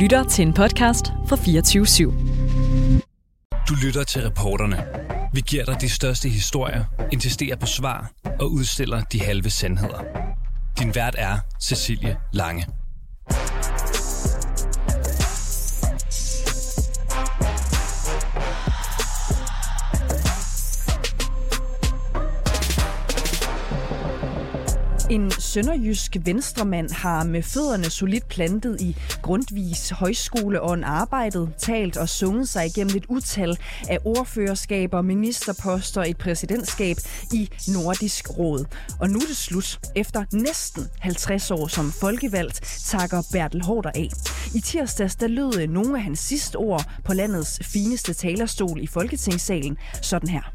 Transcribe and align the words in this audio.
lytter 0.00 0.24
til 0.24 0.46
en 0.46 0.52
podcast 0.52 1.06
fra 1.26 1.36
24 1.36 1.84
/7. 1.84 2.02
Du 3.68 3.74
lytter 3.84 4.04
til 4.04 4.22
reporterne. 4.22 4.84
Vi 5.34 5.40
giver 5.40 5.64
dig 5.64 5.80
de 5.80 5.88
største 5.88 6.28
historier, 6.28 6.84
insisterer 7.12 7.56
på 7.56 7.66
svar 7.66 8.10
og 8.40 8.52
udstiller 8.52 9.00
de 9.00 9.20
halve 9.20 9.50
sandheder. 9.50 10.00
Din 10.78 10.94
vært 10.94 11.14
er 11.18 11.38
Cecilie 11.62 12.16
Lange. 12.32 12.66
En 25.10 25.30
sønderjysk 25.30 26.16
venstremand 26.24 26.90
har 26.90 27.24
med 27.24 27.42
fødderne 27.42 27.90
solidt 27.90 28.28
plantet 28.28 28.80
i 28.80 28.96
Grundvis 29.22 29.90
Højskole 29.90 30.62
og 30.62 30.78
arbejdet, 30.84 31.50
talt 31.58 31.96
og 31.96 32.08
sunget 32.08 32.48
sig 32.48 32.66
igennem 32.66 32.96
et 32.96 33.04
utal 33.08 33.58
af 33.88 33.98
ordførerskaber, 34.04 35.02
ministerposter 35.02 36.00
og 36.00 36.10
et 36.10 36.18
præsidentskab 36.18 36.96
i 37.32 37.50
Nordisk 37.68 38.38
Råd. 38.38 38.64
Og 39.00 39.10
nu 39.10 39.18
er 39.18 39.26
det 39.28 39.36
slut. 39.36 39.78
Efter 39.96 40.24
næsten 40.32 40.88
50 40.98 41.50
år 41.50 41.66
som 41.68 41.92
folkevalgt 41.92 42.82
takker 42.84 43.22
Bertel 43.32 43.62
Hårder 43.62 43.90
af. 43.94 44.08
I 44.54 44.60
tirsdags 44.60 45.16
der 45.16 45.28
lød 45.28 45.66
nogle 45.66 45.96
af 45.96 46.02
hans 46.02 46.18
sidste 46.18 46.56
ord 46.56 46.84
på 47.04 47.14
landets 47.14 47.60
fineste 47.62 48.14
talerstol 48.14 48.82
i 48.82 48.86
Folketingssalen 48.86 49.76
sådan 50.02 50.28
her. 50.28 50.52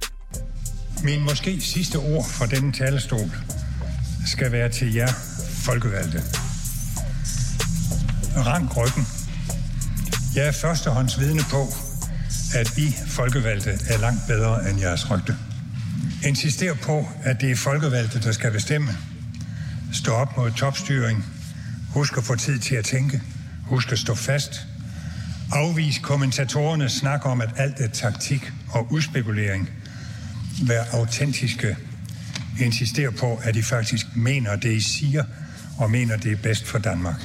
Min 1.04 1.24
måske 1.24 1.62
sidste 1.62 1.96
ord 1.96 2.26
fra 2.26 2.46
denne 2.46 2.74
talerstol 2.74 3.32
skal 4.26 4.52
være 4.52 4.70
til 4.70 4.94
jer 4.94 5.08
folkevalgte. 5.66 6.24
Rank 8.38 8.78
ryggen. 8.78 9.08
Jeg 10.36 10.48
er 10.48 10.52
førstehånds 10.52 11.20
vidne 11.20 11.42
på, 11.50 11.68
at 12.56 12.78
I 12.78 12.96
folkevalgte 13.08 13.80
er 13.90 13.98
langt 13.98 14.22
bedre 14.28 14.70
end 14.70 14.80
jeres 14.80 15.12
rygte. 15.12 15.38
Insister 16.26 16.74
på, 16.74 17.08
at 17.24 17.42
det 17.42 17.52
er 17.52 17.56
folkevalgte, 17.56 18.22
der 18.22 18.32
skal 18.32 18.52
bestemme. 18.52 18.88
Stå 19.94 20.12
op 20.12 20.38
mod 20.38 20.52
topstyring. 20.52 21.26
Husk 21.94 22.18
at 22.18 22.24
få 22.24 22.36
tid 22.36 22.60
til 22.60 22.76
at 22.76 22.86
tænke. 22.86 23.22
Husk 23.66 23.92
at 23.92 24.00
stå 24.00 24.16
fast. 24.16 24.68
Afvis 25.52 26.00
kommentatorernes 26.00 26.92
snak 26.92 27.26
om, 27.26 27.42
at 27.42 27.50
alt 27.58 27.80
er 27.80 27.88
taktik 27.88 28.52
og 28.72 28.92
udspekulering. 28.92 29.70
Vær 30.68 30.84
autentiske 30.94 31.78
insisterer 32.62 33.12
på, 33.12 33.40
at 33.44 33.56
I 33.56 33.62
faktisk 33.62 34.06
mener 34.16 34.56
det, 34.56 34.72
I 34.72 34.82
siger, 34.82 35.24
og 35.80 35.92
mener 35.92 36.18
det 36.18 36.32
er 36.32 36.38
bedst 36.44 36.66
for 36.68 36.80
Danmark. 36.80 37.16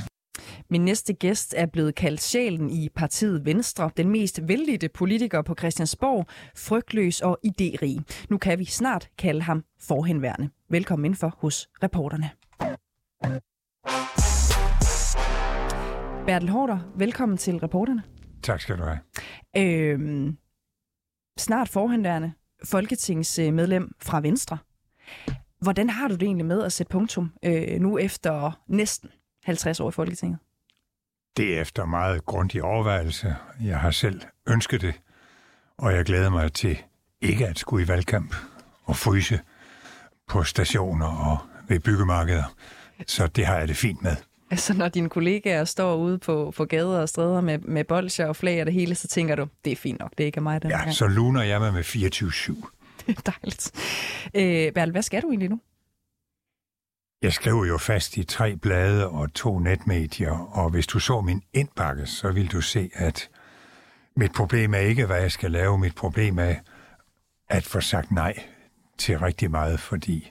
Min 0.70 0.84
næste 0.84 1.12
gæst 1.12 1.54
er 1.56 1.66
blevet 1.66 1.94
kaldt 1.94 2.22
sjælen 2.22 2.70
i 2.70 2.88
partiet 2.88 3.44
Venstre, 3.44 3.90
den 3.96 4.08
mest 4.08 4.40
vældige 4.42 4.88
politiker 4.88 5.42
på 5.42 5.54
Christiansborg, 5.58 6.26
frygtløs 6.56 7.20
og 7.20 7.38
idérig. 7.46 8.02
Nu 8.30 8.38
kan 8.38 8.58
vi 8.58 8.64
snart 8.64 9.08
kalde 9.18 9.42
ham 9.42 9.64
forhenværende. 9.80 10.48
Velkommen 10.68 11.04
indenfor 11.04 11.36
hos 11.38 11.68
reporterne. 11.82 12.30
Bertel 16.26 16.48
Hårder, 16.48 16.78
velkommen 16.96 17.38
til 17.38 17.56
reporterne. 17.56 18.02
Tak 18.42 18.60
skal 18.60 18.78
du 18.78 18.82
have. 18.82 18.98
Øhm, 19.56 20.36
snart 21.38 21.68
forhenværende 21.68 22.32
folketingsmedlem 22.64 23.92
fra 24.02 24.20
Venstre. 24.20 24.58
Hvordan 25.60 25.90
har 25.90 26.08
du 26.08 26.14
det 26.14 26.22
egentlig 26.22 26.46
med 26.46 26.62
at 26.62 26.72
sætte 26.72 26.90
punktum 26.90 27.32
øh, 27.44 27.80
nu 27.80 27.98
efter 27.98 28.60
næsten 28.68 29.10
50 29.44 29.80
år 29.80 29.88
i 29.88 29.92
Folketinget? 29.92 30.38
Det 31.36 31.56
er 31.56 31.60
efter 31.60 31.84
meget 31.84 32.26
grundig 32.26 32.62
overvejelse. 32.62 33.36
Jeg 33.64 33.78
har 33.78 33.90
selv 33.90 34.20
ønsket 34.48 34.80
det, 34.80 34.94
og 35.78 35.92
jeg 35.92 36.04
glæder 36.04 36.30
mig 36.30 36.52
til 36.52 36.78
ikke 37.20 37.46
at 37.46 37.58
skulle 37.58 37.84
i 37.84 37.88
valgkamp 37.88 38.34
og 38.84 38.96
fryse 38.96 39.40
på 40.28 40.42
stationer 40.42 41.06
og 41.06 41.38
ved 41.68 41.80
byggemarkeder. 41.80 42.54
Så 43.06 43.26
det 43.26 43.46
har 43.46 43.58
jeg 43.58 43.68
det 43.68 43.76
fint 43.76 44.02
med. 44.02 44.16
Altså 44.50 44.74
når 44.74 44.88
dine 44.88 45.08
kollegaer 45.08 45.64
står 45.64 45.96
ude 45.96 46.18
på, 46.18 46.52
på 46.56 46.64
gader 46.64 47.00
og 47.00 47.08
stræder 47.08 47.40
med, 47.40 47.58
med 47.58 47.84
bolcher 47.84 48.26
og 48.26 48.36
flag 48.36 48.60
og 48.60 48.66
det 48.66 48.74
hele, 48.74 48.94
så 48.94 49.08
tænker 49.08 49.34
du, 49.36 49.46
det 49.64 49.72
er 49.72 49.76
fint 49.76 49.98
nok, 50.00 50.10
det 50.18 50.24
er 50.24 50.26
ikke 50.26 50.40
mig 50.40 50.62
den 50.62 50.70
Ja, 50.70 50.78
her. 50.84 50.92
så 50.92 51.06
luner 51.06 51.42
jeg 51.42 51.60
mig 51.60 51.72
med 51.72 51.84
24-7. 51.84 52.79
Det 53.06 53.18
er 53.18 53.32
dejligt. 53.32 53.72
Øh, 54.34 54.72
Bertel, 54.72 54.92
hvad 54.92 55.02
skal 55.02 55.22
du 55.22 55.28
egentlig 55.28 55.48
nu? 55.50 55.60
Jeg 57.22 57.32
skriver 57.32 57.64
jo 57.66 57.78
fast 57.78 58.16
i 58.16 58.24
tre 58.24 58.56
blade 58.56 59.08
og 59.08 59.34
to 59.34 59.58
netmedier, 59.58 60.32
og 60.32 60.70
hvis 60.70 60.86
du 60.86 60.98
så 60.98 61.20
min 61.20 61.42
indbakke, 61.52 62.06
så 62.06 62.32
vil 62.32 62.52
du 62.52 62.60
se, 62.60 62.90
at 62.94 63.30
mit 64.16 64.32
problem 64.32 64.74
er 64.74 64.78
ikke, 64.78 65.06
hvad 65.06 65.20
jeg 65.20 65.32
skal 65.32 65.50
lave. 65.50 65.78
Mit 65.78 65.94
problem 65.94 66.38
er 66.38 66.54
at 67.48 67.64
få 67.64 67.80
sagt 67.80 68.10
nej 68.10 68.44
til 68.98 69.18
rigtig 69.18 69.50
meget, 69.50 69.80
fordi 69.80 70.30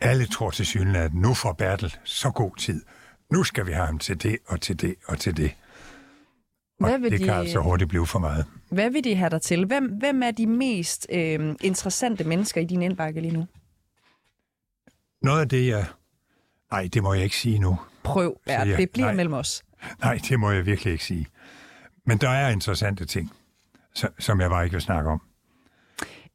alle 0.00 0.26
tror 0.26 0.50
til 0.50 0.66
synen, 0.66 0.96
at 0.96 1.14
nu 1.14 1.34
får 1.34 1.52
Bertel 1.52 1.96
så 2.04 2.30
god 2.30 2.56
tid. 2.56 2.82
Nu 3.32 3.44
skal 3.44 3.66
vi 3.66 3.72
have 3.72 3.86
ham 3.86 3.98
til 3.98 4.22
det 4.22 4.38
og 4.46 4.60
til 4.60 4.80
det 4.80 4.94
og 5.06 5.18
til 5.18 5.36
det. 5.36 5.54
Og 6.80 6.88
Hvad 6.88 6.98
vil 6.98 7.10
det 7.10 7.18
kan 7.20 7.28
de- 7.28 7.34
altså 7.34 7.58
hurtigt 7.60 7.88
blive 7.88 8.06
for 8.06 8.18
meget. 8.18 8.46
Hvad 8.70 8.90
vil 8.90 9.04
de 9.04 9.14
have 9.14 9.30
dig 9.30 9.42
til? 9.42 9.64
Hvem, 9.66 9.92
hvem 9.98 10.22
er 10.22 10.30
de 10.30 10.46
mest 10.46 11.06
øh, 11.12 11.54
interessante 11.60 12.24
mennesker 12.24 12.60
i 12.60 12.64
din 12.64 12.82
indbakke 12.82 13.20
lige 13.20 13.32
nu? 13.34 13.46
Noget 15.22 15.40
af 15.40 15.48
det, 15.48 15.66
jeg... 15.68 15.86
Nej, 16.70 16.88
det 16.94 17.02
må 17.02 17.14
jeg 17.14 17.24
ikke 17.24 17.36
sige 17.36 17.58
nu. 17.58 17.78
Prøv, 18.02 18.36
Bertel. 18.46 18.68
jeg- 18.68 18.78
Det 18.78 18.90
bliver 18.90 19.06
nej. 19.06 19.14
mellem 19.14 19.32
os. 19.34 19.62
Nej, 20.00 20.18
det 20.28 20.40
må 20.40 20.50
jeg 20.50 20.66
virkelig 20.66 20.92
ikke 20.92 21.04
sige. 21.04 21.26
Men 22.06 22.18
der 22.18 22.28
er 22.28 22.48
interessante 22.50 23.04
ting, 23.04 23.32
som 24.18 24.40
jeg 24.40 24.50
bare 24.50 24.64
ikke 24.64 24.74
vil 24.74 24.82
snakke 24.82 25.10
om. 25.10 25.22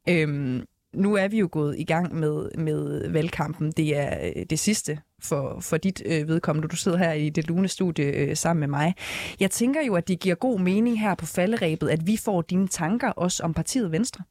Øhm, 0.10 0.66
nu 0.94 1.14
er 1.16 1.28
vi 1.28 1.40
jo 1.40 1.50
gået 1.52 1.80
i 1.80 1.84
gang 1.84 2.16
med, 2.16 2.50
med 2.58 3.10
valgkampen. 3.10 3.72
Det 3.72 3.98
er 3.98 4.32
øh, 4.36 4.46
det 4.50 4.60
sidste 4.60 5.00
for, 5.26 5.60
for 5.60 5.78
dit 5.78 6.02
øh, 6.06 6.28
vedkommende. 6.28 6.68
Du 6.68 6.76
sidder 6.76 6.98
her 6.98 7.12
i 7.12 7.30
det 7.30 7.48
lune 7.48 7.68
studie 7.68 8.06
øh, 8.06 8.38
sammen 8.38 8.60
med 8.60 8.68
mig. 8.68 8.94
Jeg 9.40 9.52
tænker 9.52 9.82
jo, 9.82 9.96
at 9.96 10.08
det 10.08 10.20
giver 10.20 10.36
god 10.36 10.60
mening 10.60 11.00
her 11.02 11.16
på 11.16 11.26
falderæbet, 11.26 11.90
at 11.90 12.08
vi 12.08 12.18
får 12.18 12.42
dine 12.42 12.68
tanker 12.68 13.10
også 13.10 13.44
om 13.44 13.54
partiet 13.54 13.92
Venstre. 13.92 14.24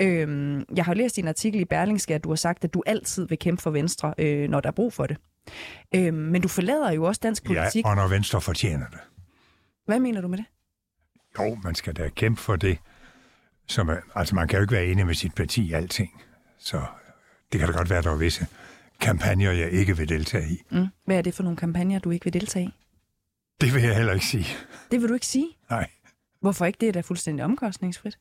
Øhm, 0.00 0.64
jeg 0.76 0.84
har 0.84 0.94
læst 0.94 1.18
en 1.18 1.28
artikel 1.28 1.60
i 1.60 1.64
Berlingske, 1.64 2.14
at 2.14 2.24
du 2.24 2.28
har 2.28 2.36
sagt, 2.36 2.64
at 2.64 2.74
du 2.74 2.82
altid 2.86 3.28
vil 3.28 3.38
kæmpe 3.38 3.62
for 3.62 3.70
Venstre, 3.70 4.14
øh, 4.18 4.48
når 4.48 4.60
der 4.60 4.68
er 4.68 4.72
brug 4.72 4.92
for 4.92 5.06
det. 5.06 5.16
Øhm, 5.94 6.16
men 6.16 6.42
du 6.42 6.48
forlader 6.48 6.92
jo 6.92 7.04
også 7.04 7.20
dansk 7.22 7.44
politik. 7.44 7.84
Ja, 7.84 7.90
og 7.90 7.96
når 7.96 8.08
Venstre 8.08 8.40
fortjener 8.40 8.86
det. 8.90 8.98
Hvad 9.86 10.00
mener 10.00 10.20
du 10.20 10.28
med 10.28 10.38
det? 10.38 10.46
Jo, 11.38 11.58
man 11.64 11.74
skal 11.74 11.94
da 11.94 12.08
kæmpe 12.08 12.40
for 12.40 12.56
det. 12.56 12.78
Som, 13.66 13.90
altså, 14.14 14.34
man 14.34 14.48
kan 14.48 14.56
jo 14.56 14.62
ikke 14.62 14.74
være 14.74 14.86
enig 14.86 15.06
med 15.06 15.14
sit 15.14 15.34
parti 15.34 15.62
i 15.62 15.72
alting. 15.72 16.22
Så 16.58 16.82
det 17.52 17.60
kan 17.60 17.68
da 17.68 17.76
godt 17.76 17.90
være, 17.90 17.98
at 17.98 18.04
der 18.04 18.10
er 18.12 18.16
visse 18.16 18.46
kampagner, 19.00 19.52
jeg 19.52 19.70
ikke 19.70 19.96
vil 19.96 20.08
deltage 20.08 20.48
i. 20.50 20.62
Mm. 20.70 20.86
Hvad 21.04 21.18
er 21.18 21.22
det 21.22 21.34
for 21.34 21.42
nogle 21.42 21.56
kampagner, 21.56 21.98
du 21.98 22.10
ikke 22.10 22.24
vil 22.24 22.32
deltage 22.32 22.64
i? 22.66 22.70
Det 23.60 23.74
vil 23.74 23.82
jeg 23.82 23.96
heller 23.96 24.12
ikke 24.12 24.26
sige. 24.26 24.46
Det 24.90 25.00
vil 25.00 25.08
du 25.08 25.14
ikke 25.14 25.26
sige. 25.26 25.48
Nej. 25.70 25.90
Hvorfor 26.40 26.64
ikke? 26.64 26.76
Det 26.80 26.88
er 26.88 26.92
da 26.92 27.00
fuldstændig 27.00 27.44
omkostningsfrit. 27.44 28.18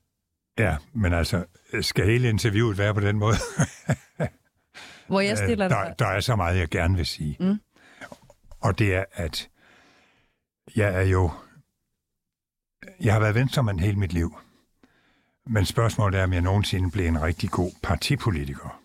Ja, 0.59 0.77
men 0.93 1.13
altså, 1.13 1.45
skal 1.81 2.05
hele 2.05 2.29
interviewet 2.29 2.77
være 2.77 2.93
på 2.93 2.99
den 2.99 3.19
måde? 3.19 3.35
Hvor 5.07 5.19
jeg 5.19 5.37
stiller 5.37 5.65
Øh, 5.65 5.71
der, 5.71 5.83
dig... 5.83 5.95
der 5.99 6.07
er 6.07 6.19
så 6.19 6.35
meget, 6.35 6.57
jeg 6.59 6.69
gerne 6.69 6.95
vil 6.95 7.05
sige. 7.05 7.37
Mm. 7.39 7.59
Og 8.61 8.79
det 8.79 8.95
er, 8.95 9.03
at 9.13 9.49
jeg 10.75 10.95
er 10.95 11.01
jo... 11.01 11.31
Jeg 13.01 13.13
har 13.13 13.19
været 13.19 13.35
venstremand 13.35 13.79
hele 13.79 13.99
mit 13.99 14.13
liv. 14.13 14.37
Men 15.47 15.65
spørgsmålet 15.65 16.19
er, 16.19 16.23
om 16.23 16.33
jeg 16.33 16.41
nogensinde 16.41 16.91
blev 16.91 17.05
en 17.07 17.21
rigtig 17.21 17.49
god 17.49 17.71
partipolitiker. 17.83 18.81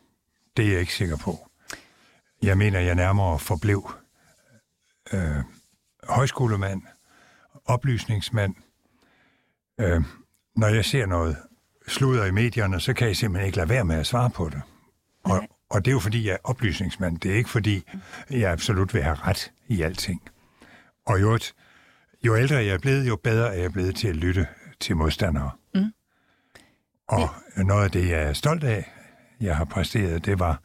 Det 0.56 0.66
er 0.66 0.70
jeg 0.70 0.80
ikke 0.80 0.94
sikker 0.94 1.16
på. 1.16 1.49
Jeg 2.42 2.58
mener, 2.58 2.80
jeg 2.80 2.94
nærmere 2.94 3.38
forblev 3.38 3.90
øh, 5.12 5.36
højskolemand, 6.04 6.82
oplysningsmand. 7.64 8.54
Øh, 9.80 10.02
når 10.56 10.68
jeg 10.68 10.84
ser 10.84 11.06
noget 11.06 11.36
sludder 11.88 12.24
i 12.24 12.30
medierne, 12.30 12.80
så 12.80 12.94
kan 12.94 13.08
jeg 13.08 13.16
simpelthen 13.16 13.46
ikke 13.46 13.56
lade 13.56 13.68
være 13.68 13.84
med 13.84 13.96
at 13.96 14.06
svare 14.06 14.30
på 14.30 14.48
det. 14.48 14.62
Og, 15.24 15.48
og 15.70 15.84
det 15.84 15.90
er 15.90 15.92
jo 15.92 15.98
fordi, 15.98 16.26
jeg 16.26 16.32
er 16.32 16.38
oplysningsmand. 16.44 17.18
Det 17.18 17.30
er 17.30 17.36
ikke 17.36 17.50
fordi, 17.50 17.82
jeg 18.30 18.52
absolut 18.52 18.94
vil 18.94 19.02
have 19.02 19.16
ret 19.16 19.52
i 19.68 19.82
alting. 19.82 20.22
Og 21.06 21.20
jo, 21.20 21.38
jo 22.22 22.36
ældre 22.36 22.56
jeg 22.56 22.74
er 22.74 22.78
blevet, 22.78 23.08
jo 23.08 23.16
bedre 23.16 23.56
er 23.56 23.60
jeg 23.60 23.72
blevet 23.72 23.96
til 23.96 24.08
at 24.08 24.16
lytte 24.16 24.46
til 24.80 24.96
modstandere. 24.96 25.50
Mm. 25.74 25.92
Og 27.08 27.28
noget 27.56 27.84
af 27.84 27.90
det, 27.90 28.08
jeg 28.08 28.22
er 28.22 28.32
stolt 28.32 28.64
af, 28.64 28.92
jeg 29.40 29.56
har 29.56 29.64
præsteret, 29.64 30.26
det 30.26 30.38
var 30.38 30.60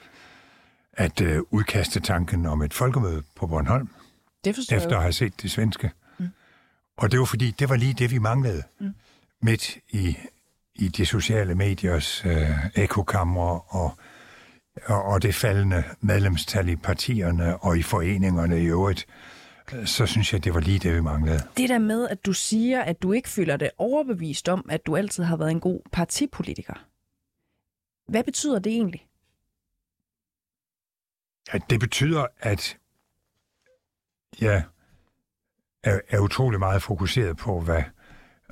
at 0.98 1.22
øh, 1.22 1.42
udkaste 1.52 2.00
tanken 2.00 2.46
om 2.46 2.62
et 2.62 2.74
folkemøde 2.74 3.24
på 3.36 3.48
Bornholm, 3.48 3.90
Det 4.46 4.60
efter 4.60 4.76
at 4.86 4.92
jeg. 4.92 5.02
have 5.02 5.14
set 5.14 5.42
det 5.42 5.52
svenske. 5.52 5.92
Mm. 6.20 6.28
Og 6.98 7.12
det 7.12 7.20
var 7.20 7.26
fordi, 7.26 7.52
det 7.52 7.70
var 7.70 7.76
lige 7.76 7.94
det, 7.94 8.12
vi 8.12 8.18
manglede. 8.20 8.64
Mm. 8.80 8.90
Midt 9.42 9.78
i, 9.90 10.18
i 10.76 10.88
de 10.88 11.06
sociale 11.06 11.56
mediers 11.56 12.26
øh, 12.26 12.50
ekokammer 12.76 13.76
og, 13.76 13.98
og, 14.86 15.04
og 15.04 15.22
det 15.22 15.36
faldende 15.36 15.84
medlemstal 16.02 16.70
i 16.70 16.76
partierne 16.76 17.58
og 17.58 17.78
i 17.78 17.82
foreningerne 17.82 18.62
i 18.62 18.66
øvrigt. 18.66 19.06
så 19.86 20.06
synes 20.06 20.34
jeg, 20.34 20.44
det 20.44 20.54
var 20.54 20.60
lige 20.60 20.80
det, 20.80 20.96
vi 20.96 21.02
manglede. 21.02 21.40
Det 21.58 21.70
der 21.70 21.80
med, 21.80 22.08
at 22.10 22.26
du 22.26 22.34
siger, 22.34 22.82
at 22.82 23.02
du 23.02 23.12
ikke 23.12 23.30
føler 23.30 23.58
dig 23.58 23.70
overbevist 23.78 24.50
om, 24.50 24.66
at 24.70 24.86
du 24.86 24.96
altid 24.96 25.24
har 25.24 25.38
været 25.38 25.52
en 25.52 25.60
god 25.60 25.80
partipolitiker. 25.92 26.74
Hvad 28.12 28.24
betyder 28.24 28.60
det 28.60 28.72
egentlig? 28.72 29.06
Ja, 31.54 31.60
det 31.70 31.80
betyder, 31.80 32.28
at 32.40 32.78
jeg 34.42 34.64
er, 35.84 36.00
er 36.10 36.20
utrolig 36.20 36.60
meget 36.60 36.82
fokuseret 36.82 37.38
på, 37.38 37.62
hvad, 37.62 37.84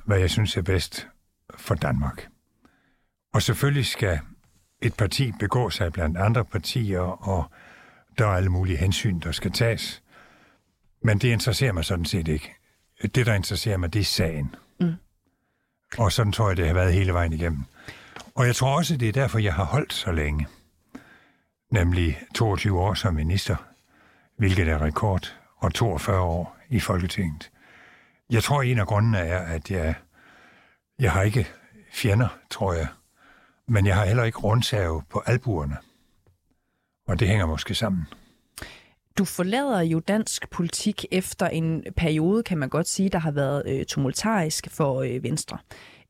hvad 0.04 0.18
jeg 0.18 0.30
synes 0.30 0.56
er 0.56 0.62
bedst 0.62 1.08
for 1.56 1.74
Danmark. 1.74 2.28
Og 3.32 3.42
selvfølgelig 3.42 3.86
skal 3.86 4.20
et 4.82 4.96
parti 4.96 5.32
begå 5.38 5.70
sig 5.70 5.92
blandt 5.92 6.18
andre 6.18 6.44
partier, 6.44 7.00
og 7.00 7.44
der 8.18 8.26
er 8.26 8.30
alle 8.30 8.50
mulige 8.50 8.76
hensyn, 8.76 9.20
der 9.20 9.32
skal 9.32 9.52
tages. 9.52 10.02
Men 11.02 11.18
det 11.18 11.28
interesserer 11.28 11.72
mig 11.72 11.84
sådan 11.84 12.04
set 12.04 12.28
ikke. 12.28 12.54
Det, 13.02 13.26
der 13.26 13.34
interesserer 13.34 13.76
mig, 13.76 13.92
det 13.92 14.00
er 14.00 14.04
sagen. 14.04 14.54
Mm. 14.80 14.94
Og 15.98 16.12
sådan 16.12 16.32
tror 16.32 16.48
jeg, 16.48 16.56
det 16.56 16.66
har 16.66 16.74
været 16.74 16.92
hele 16.92 17.12
vejen 17.12 17.32
igennem. 17.32 17.64
Og 18.34 18.46
jeg 18.46 18.56
tror 18.56 18.76
også, 18.76 18.96
det 18.96 19.08
er 19.08 19.12
derfor, 19.12 19.38
jeg 19.38 19.54
har 19.54 19.64
holdt 19.64 19.92
så 19.92 20.12
længe. 20.12 20.46
Nemlig 21.74 22.18
22 22.34 22.80
år 22.80 22.94
som 22.94 23.14
minister, 23.14 23.56
hvilket 24.36 24.68
er 24.68 24.82
rekord, 24.82 25.36
og 25.56 25.74
42 25.74 26.20
år 26.20 26.56
i 26.68 26.80
Folketinget. 26.80 27.50
Jeg 28.30 28.42
tror, 28.42 28.62
en 28.62 28.78
af 28.78 28.86
grundene 28.86 29.18
er, 29.18 29.38
at 29.38 29.70
jeg, 29.70 29.94
jeg 30.98 31.12
har 31.12 31.22
ikke 31.22 31.48
fjender, 31.92 32.28
tror 32.50 32.72
jeg. 32.72 32.86
Men 33.68 33.86
jeg 33.86 33.96
har 33.96 34.04
heller 34.04 34.24
ikke 34.24 34.38
rundsave 34.38 35.02
på 35.10 35.22
albuerne. 35.26 35.76
Og 37.08 37.20
det 37.20 37.28
hænger 37.28 37.46
måske 37.46 37.74
sammen. 37.74 38.06
Du 39.18 39.24
forlader 39.24 39.80
jo 39.80 40.00
dansk 40.00 40.50
politik 40.50 41.04
efter 41.10 41.48
en 41.48 41.84
periode, 41.96 42.42
kan 42.42 42.58
man 42.58 42.68
godt 42.68 42.88
sige, 42.88 43.08
der 43.08 43.18
har 43.18 43.30
været 43.30 43.62
øh, 43.66 43.84
tumultarisk 43.84 44.68
for 44.70 45.02
øh, 45.02 45.22
Venstre. 45.22 45.58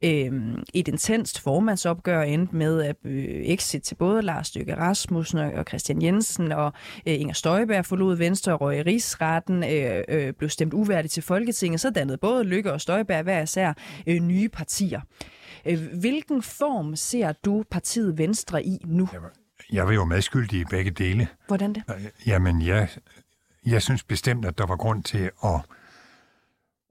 Øh, 0.05 0.33
et 0.75 0.89
intenst 0.89 1.41
formandsopgør 1.41 2.23
endte 2.23 2.56
med 2.56 2.83
at 2.83 2.97
øh, 3.05 3.25
exit 3.45 3.83
til 3.83 3.95
både 3.95 4.23
Lars 4.23 4.55
Løkke 4.55 4.77
Rasmussen 4.77 5.39
og 5.39 5.65
Christian 5.69 6.03
Jensen, 6.03 6.53
og 6.53 6.73
øh, 7.09 7.21
Inger 7.21 7.35
Støjberg 7.35 7.87
forlod 7.87 8.17
Venstre 8.17 8.53
og 8.53 8.61
røg 8.61 8.79
i 8.79 8.83
rigsretten, 8.83 9.65
øh, 9.65 10.05
øh, 10.09 10.33
blev 10.33 10.51
stemt 10.51 10.75
uværdigt 10.75 11.12
til 11.12 11.23
Folketinget, 11.23 11.81
så 11.81 11.91
dannede 11.91 12.19
både 12.19 12.45
Løkke 12.45 12.73
og 12.73 12.81
Støjberg 12.81 13.23
hver 13.23 13.43
især 13.43 13.73
øh, 14.06 14.21
nye 14.21 14.49
partier. 14.49 15.01
Øh, 15.67 15.79
hvilken 16.01 16.43
form 16.43 16.97
ser 16.97 17.33
du 17.33 17.65
partiet 17.71 18.19
Venstre 18.19 18.65
i 18.65 18.79
nu? 18.87 19.09
Jeg 19.73 19.87
var 19.87 19.93
jo 19.93 20.05
medskyldig 20.05 20.61
i 20.61 20.65
begge 20.71 20.91
dele. 20.91 21.29
Hvordan 21.47 21.73
det? 21.73 21.83
Jamen, 22.27 22.62
jeg, 22.62 22.89
jeg 23.67 23.83
synes 23.83 24.05
bestemt, 24.05 24.45
at 24.45 24.59
der 24.59 24.67
var 24.67 24.77
grund 24.77 25.03
til 25.03 25.31
at, 25.45 25.61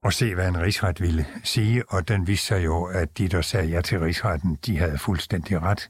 at 0.06 0.14
se, 0.14 0.36
hvad 0.36 0.48
en 0.48 0.62
rigsret 0.62 1.02
ville 1.02 1.26
sige, 1.44 1.90
og 1.90 2.08
den 2.08 2.28
viste 2.28 2.46
sig 2.46 2.66
jo, 2.66 2.84
at 2.84 3.18
de, 3.18 3.28
der 3.28 3.42
sagde 3.42 3.68
ja 3.68 3.82
til 3.82 4.00
rigsretten, 4.00 4.58
de 4.66 4.78
havde 4.78 4.98
fuldstændig 4.98 5.62
ret. 5.62 5.90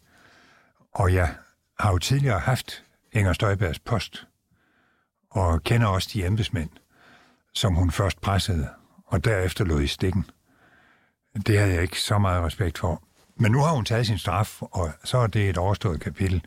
Og 0.94 1.14
jeg 1.14 1.36
har 1.80 1.92
jo 1.92 1.98
tidligere 1.98 2.40
haft 2.40 2.84
Inger 3.12 3.34
Støjbergs 3.34 3.80
post, 3.80 4.28
og 5.32 5.64
kender 5.64 5.88
også 5.88 6.10
de 6.14 6.26
embedsmænd, 6.26 6.70
som 7.54 7.76
hun 7.76 7.92
først 7.92 8.22
pressede, 8.22 8.70
og 9.06 9.24
derefter 9.24 9.66
lå 9.66 9.80
i 9.80 9.88
stikken. 9.88 10.26
Det 11.48 11.60
havde 11.60 11.74
jeg 11.74 11.82
ikke 11.82 12.02
så 12.02 12.18
meget 12.18 12.44
respekt 12.44 12.78
for. 12.78 13.04
Men 13.36 13.52
nu 13.52 13.60
har 13.60 13.72
hun 13.72 13.86
taget 13.86 14.08
sin 14.08 14.18
straf, 14.18 14.62
og 14.62 14.92
så 15.04 15.18
er 15.18 15.28
det 15.28 15.50
et 15.50 15.58
overstået 15.58 16.02
kapitel. 16.02 16.46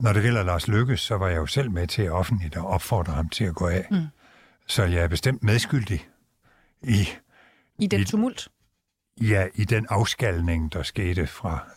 Når 0.00 0.12
det 0.12 0.22
gælder 0.22 0.42
Lars 0.42 0.68
Lykke, 0.68 0.96
så 0.96 1.16
var 1.16 1.28
jeg 1.28 1.36
jo 1.36 1.46
selv 1.46 1.70
med 1.70 1.86
til 1.86 2.10
offentligt 2.12 2.56
at 2.56 2.64
opfordre 2.64 3.12
ham 3.12 3.28
til 3.28 3.44
at 3.44 3.54
gå 3.54 3.66
af. 3.66 3.86
Mm. 3.90 4.06
Så 4.66 4.84
jeg 4.84 5.02
er 5.02 5.08
bestemt 5.08 5.42
medskyldig 5.42 6.08
i... 6.82 7.08
I 7.78 7.86
den 7.86 8.04
tumult? 8.04 8.48
Ja, 9.20 9.46
i 9.54 9.64
den 9.64 9.86
afskalning, 9.90 10.72
der 10.72 10.82
skete 10.82 11.26
fra, 11.26 11.68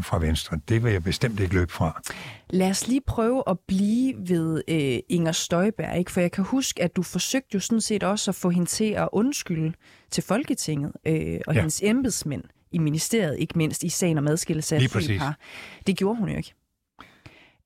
fra 0.00 0.18
Venstre. 0.18 0.60
Det 0.68 0.84
vil 0.84 0.92
jeg 0.92 1.02
bestemt 1.02 1.40
ikke 1.40 1.54
løbe 1.54 1.72
fra. 1.72 2.02
Lad 2.50 2.70
os 2.70 2.88
lige 2.88 3.00
prøve 3.06 3.42
at 3.46 3.58
blive 3.68 4.14
ved 4.28 4.62
øh, 4.68 4.98
Inger 5.08 5.32
Støjberg, 5.32 5.98
ikke? 5.98 6.10
for 6.10 6.20
jeg 6.20 6.32
kan 6.32 6.44
huske, 6.44 6.82
at 6.82 6.96
du 6.96 7.02
forsøgte 7.02 7.48
jo 7.54 7.60
sådan 7.60 7.80
set 7.80 8.02
også 8.02 8.30
at 8.30 8.34
få 8.34 8.50
hende 8.50 8.66
til 8.66 8.92
at 8.92 9.08
undskylde 9.12 9.72
til 10.10 10.22
Folketinget 10.22 10.92
øh, 11.06 11.40
og 11.46 11.54
ja. 11.54 11.60
hendes 11.60 11.82
embedsmænd 11.82 12.44
i 12.72 12.78
ministeriet, 12.78 13.38
ikke 13.38 13.58
mindst 13.58 13.82
i 13.82 13.88
sagen 13.88 14.18
om 14.18 14.28
adskillelse 14.28 14.76
af 14.76 14.82
par. 15.18 15.38
Det 15.86 15.96
gjorde 15.96 16.18
hun 16.18 16.28
jo 16.28 16.36
ikke. 16.36 16.54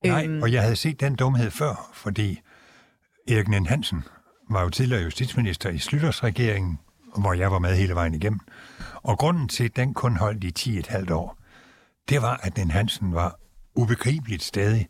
Nej, 0.04 0.24
øhm, 0.24 0.42
og 0.42 0.52
jeg 0.52 0.62
havde 0.62 0.76
set 0.76 1.00
den 1.00 1.16
dumhed 1.16 1.50
før, 1.50 1.90
fordi 1.94 2.40
Erik 3.28 3.48
Nien 3.48 3.66
Hansen 3.66 4.04
var 4.50 4.62
jo 4.62 4.70
tidligere 4.70 5.02
justitsminister 5.02 5.70
i 5.70 5.78
Slytters 5.78 6.24
regeringen, 6.24 6.78
hvor 7.16 7.32
jeg 7.32 7.52
var 7.52 7.58
med 7.58 7.76
hele 7.76 7.94
vejen 7.94 8.14
igennem. 8.14 8.40
Og 8.94 9.18
grunden 9.18 9.48
til, 9.48 9.64
at 9.64 9.76
den 9.76 9.94
kun 9.94 10.16
holdt 10.16 10.44
i 10.44 10.80
10,5 10.80 11.12
år, 11.12 11.38
det 12.08 12.22
var, 12.22 12.40
at 12.42 12.56
den 12.56 12.70
Hansen 12.70 13.14
var 13.14 13.38
ubegribeligt 13.74 14.42
stadig. 14.42 14.88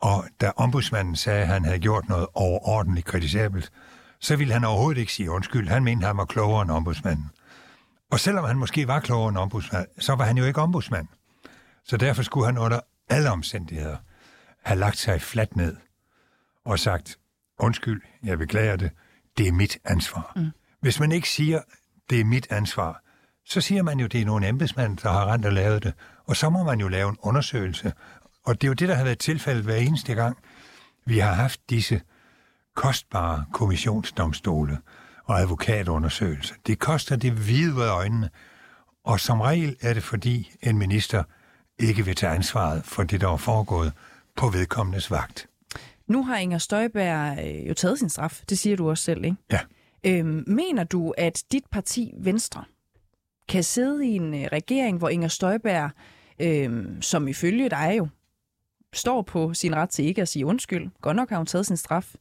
Og 0.00 0.24
da 0.40 0.52
ombudsmanden 0.56 1.16
sagde, 1.16 1.42
at 1.42 1.48
han 1.48 1.64
havde 1.64 1.78
gjort 1.78 2.08
noget 2.08 2.26
overordentligt 2.34 3.06
kritisabelt, 3.06 3.72
så 4.20 4.36
ville 4.36 4.52
han 4.52 4.64
overhovedet 4.64 5.00
ikke 5.00 5.12
sige 5.12 5.30
undskyld. 5.30 5.68
Han 5.68 5.84
mente, 5.84 6.04
at 6.04 6.08
han 6.08 6.16
var 6.16 6.24
klogere 6.24 6.62
end 6.62 6.70
ombudsmanden. 6.70 7.30
Og 8.10 8.20
selvom 8.20 8.44
han 8.44 8.56
måske 8.56 8.88
var 8.88 9.00
klogere 9.00 9.28
end 9.28 9.38
ombudsmand, 9.38 9.86
så 9.98 10.14
var 10.14 10.24
han 10.24 10.38
jo 10.38 10.44
ikke 10.44 10.60
ombudsmand. 10.60 11.08
Så 11.84 11.96
derfor 11.96 12.22
skulle 12.22 12.46
han 12.46 12.58
under 12.58 12.80
alle 13.08 13.30
omstændigheder 13.30 13.96
have 14.64 14.78
lagt 14.78 14.98
sig 14.98 15.22
fladt 15.22 15.56
ned 15.56 15.76
og 16.64 16.78
sagt, 16.78 17.18
undskyld, 17.62 18.02
jeg 18.22 18.38
beklager 18.38 18.76
det, 18.76 18.90
det 19.38 19.48
er 19.48 19.52
mit 19.52 19.78
ansvar. 19.84 20.32
Mm. 20.36 20.50
Hvis 20.80 21.00
man 21.00 21.12
ikke 21.12 21.28
siger, 21.28 21.60
det 22.10 22.20
er 22.20 22.24
mit 22.24 22.46
ansvar, 22.50 23.02
så 23.44 23.60
siger 23.60 23.82
man 23.82 24.00
jo, 24.00 24.06
det 24.06 24.20
er 24.20 24.24
nogle 24.24 24.48
embedsmænd, 24.48 24.98
der 24.98 25.12
har 25.12 25.32
rent 25.32 25.46
og 25.46 25.52
lavet 25.52 25.82
det. 25.82 25.94
Og 26.26 26.36
så 26.36 26.50
må 26.50 26.64
man 26.64 26.80
jo 26.80 26.88
lave 26.88 27.10
en 27.10 27.16
undersøgelse. 27.20 27.92
Og 28.44 28.60
det 28.60 28.66
er 28.66 28.68
jo 28.68 28.74
det, 28.74 28.88
der 28.88 28.94
har 28.94 29.04
været 29.04 29.18
tilfældet 29.18 29.64
hver 29.64 29.76
eneste 29.76 30.14
gang. 30.14 30.36
Vi 31.06 31.18
har 31.18 31.32
haft 31.32 31.60
disse 31.70 32.00
kostbare 32.76 33.44
kommissionsdomstole 33.52 34.78
og 35.24 35.40
advokatundersøgelser. 35.40 36.54
Det 36.66 36.78
koster 36.78 37.16
det 37.16 37.32
hvide 37.32 37.90
øjnene. 37.90 38.30
Og 39.04 39.20
som 39.20 39.40
regel 39.40 39.76
er 39.80 39.94
det, 39.94 40.02
fordi 40.02 40.52
en 40.62 40.78
minister 40.78 41.22
ikke 41.78 42.04
vil 42.04 42.16
tage 42.16 42.32
ansvaret 42.32 42.84
for 42.84 43.02
det, 43.02 43.20
der 43.20 43.28
er 43.28 43.36
foregået 43.36 43.92
på 44.36 44.48
vedkommendes 44.48 45.10
vagt. 45.10 45.46
Nu 46.06 46.24
har 46.24 46.36
Inger 46.36 46.58
Støjberg 46.58 47.38
øh, 47.46 47.68
jo 47.68 47.74
taget 47.74 47.98
sin 47.98 48.08
straf. 48.08 48.42
Det 48.48 48.58
siger 48.58 48.76
du 48.76 48.90
også 48.90 49.04
selv, 49.04 49.24
ikke? 49.24 49.36
Ja. 49.52 49.60
Øhm, 50.06 50.44
mener 50.46 50.84
du, 50.84 51.14
at 51.18 51.44
dit 51.52 51.64
parti 51.70 52.12
Venstre 52.18 52.64
kan 53.48 53.64
sidde 53.64 54.06
i 54.06 54.16
en 54.16 54.34
øh, 54.34 54.48
regering, 54.52 54.98
hvor 54.98 55.08
Inger 55.08 55.28
Støjberg, 55.28 55.90
øhm, 56.38 57.02
som 57.02 57.28
ifølge 57.28 57.70
dig 57.70 57.94
jo 57.98 58.08
står 58.92 59.22
på 59.22 59.54
sin 59.54 59.74
ret 59.76 59.90
til 59.90 60.04
ikke 60.04 60.22
at 60.22 60.28
sige 60.28 60.46
undskyld, 60.46 60.90
godt 61.00 61.16
nok 61.16 61.30
har 61.30 61.36
hun 61.36 61.46
taget 61.46 61.66
sin 61.66 61.76
straf, 61.76 62.14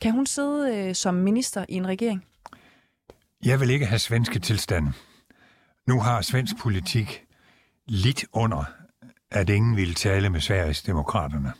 kan 0.00 0.12
hun 0.12 0.26
sidde 0.26 0.76
øh, 0.76 0.94
som 0.94 1.14
minister 1.14 1.64
i 1.68 1.74
en 1.74 1.86
regering? 1.86 2.24
Jeg 3.44 3.60
vil 3.60 3.70
ikke 3.70 3.86
have 3.86 3.98
svenske 3.98 4.38
tilstande. 4.38 4.92
Nu 5.86 6.00
har 6.00 6.22
svensk 6.22 6.58
politik 6.58 7.24
lidt 7.88 8.24
under, 8.32 8.64
at 9.30 9.50
ingen 9.50 9.76
ville 9.76 9.94
tale 9.94 10.30
med 10.30 10.40
Sveriges 10.40 10.82
demokraterne. 10.82 11.52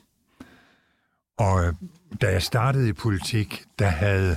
Og 1.38 1.64
øh, 1.64 1.74
da 2.20 2.32
jeg 2.32 2.42
startede 2.42 2.88
i 2.88 2.92
politik, 2.92 3.64
der 3.78 3.86
havde 3.88 4.36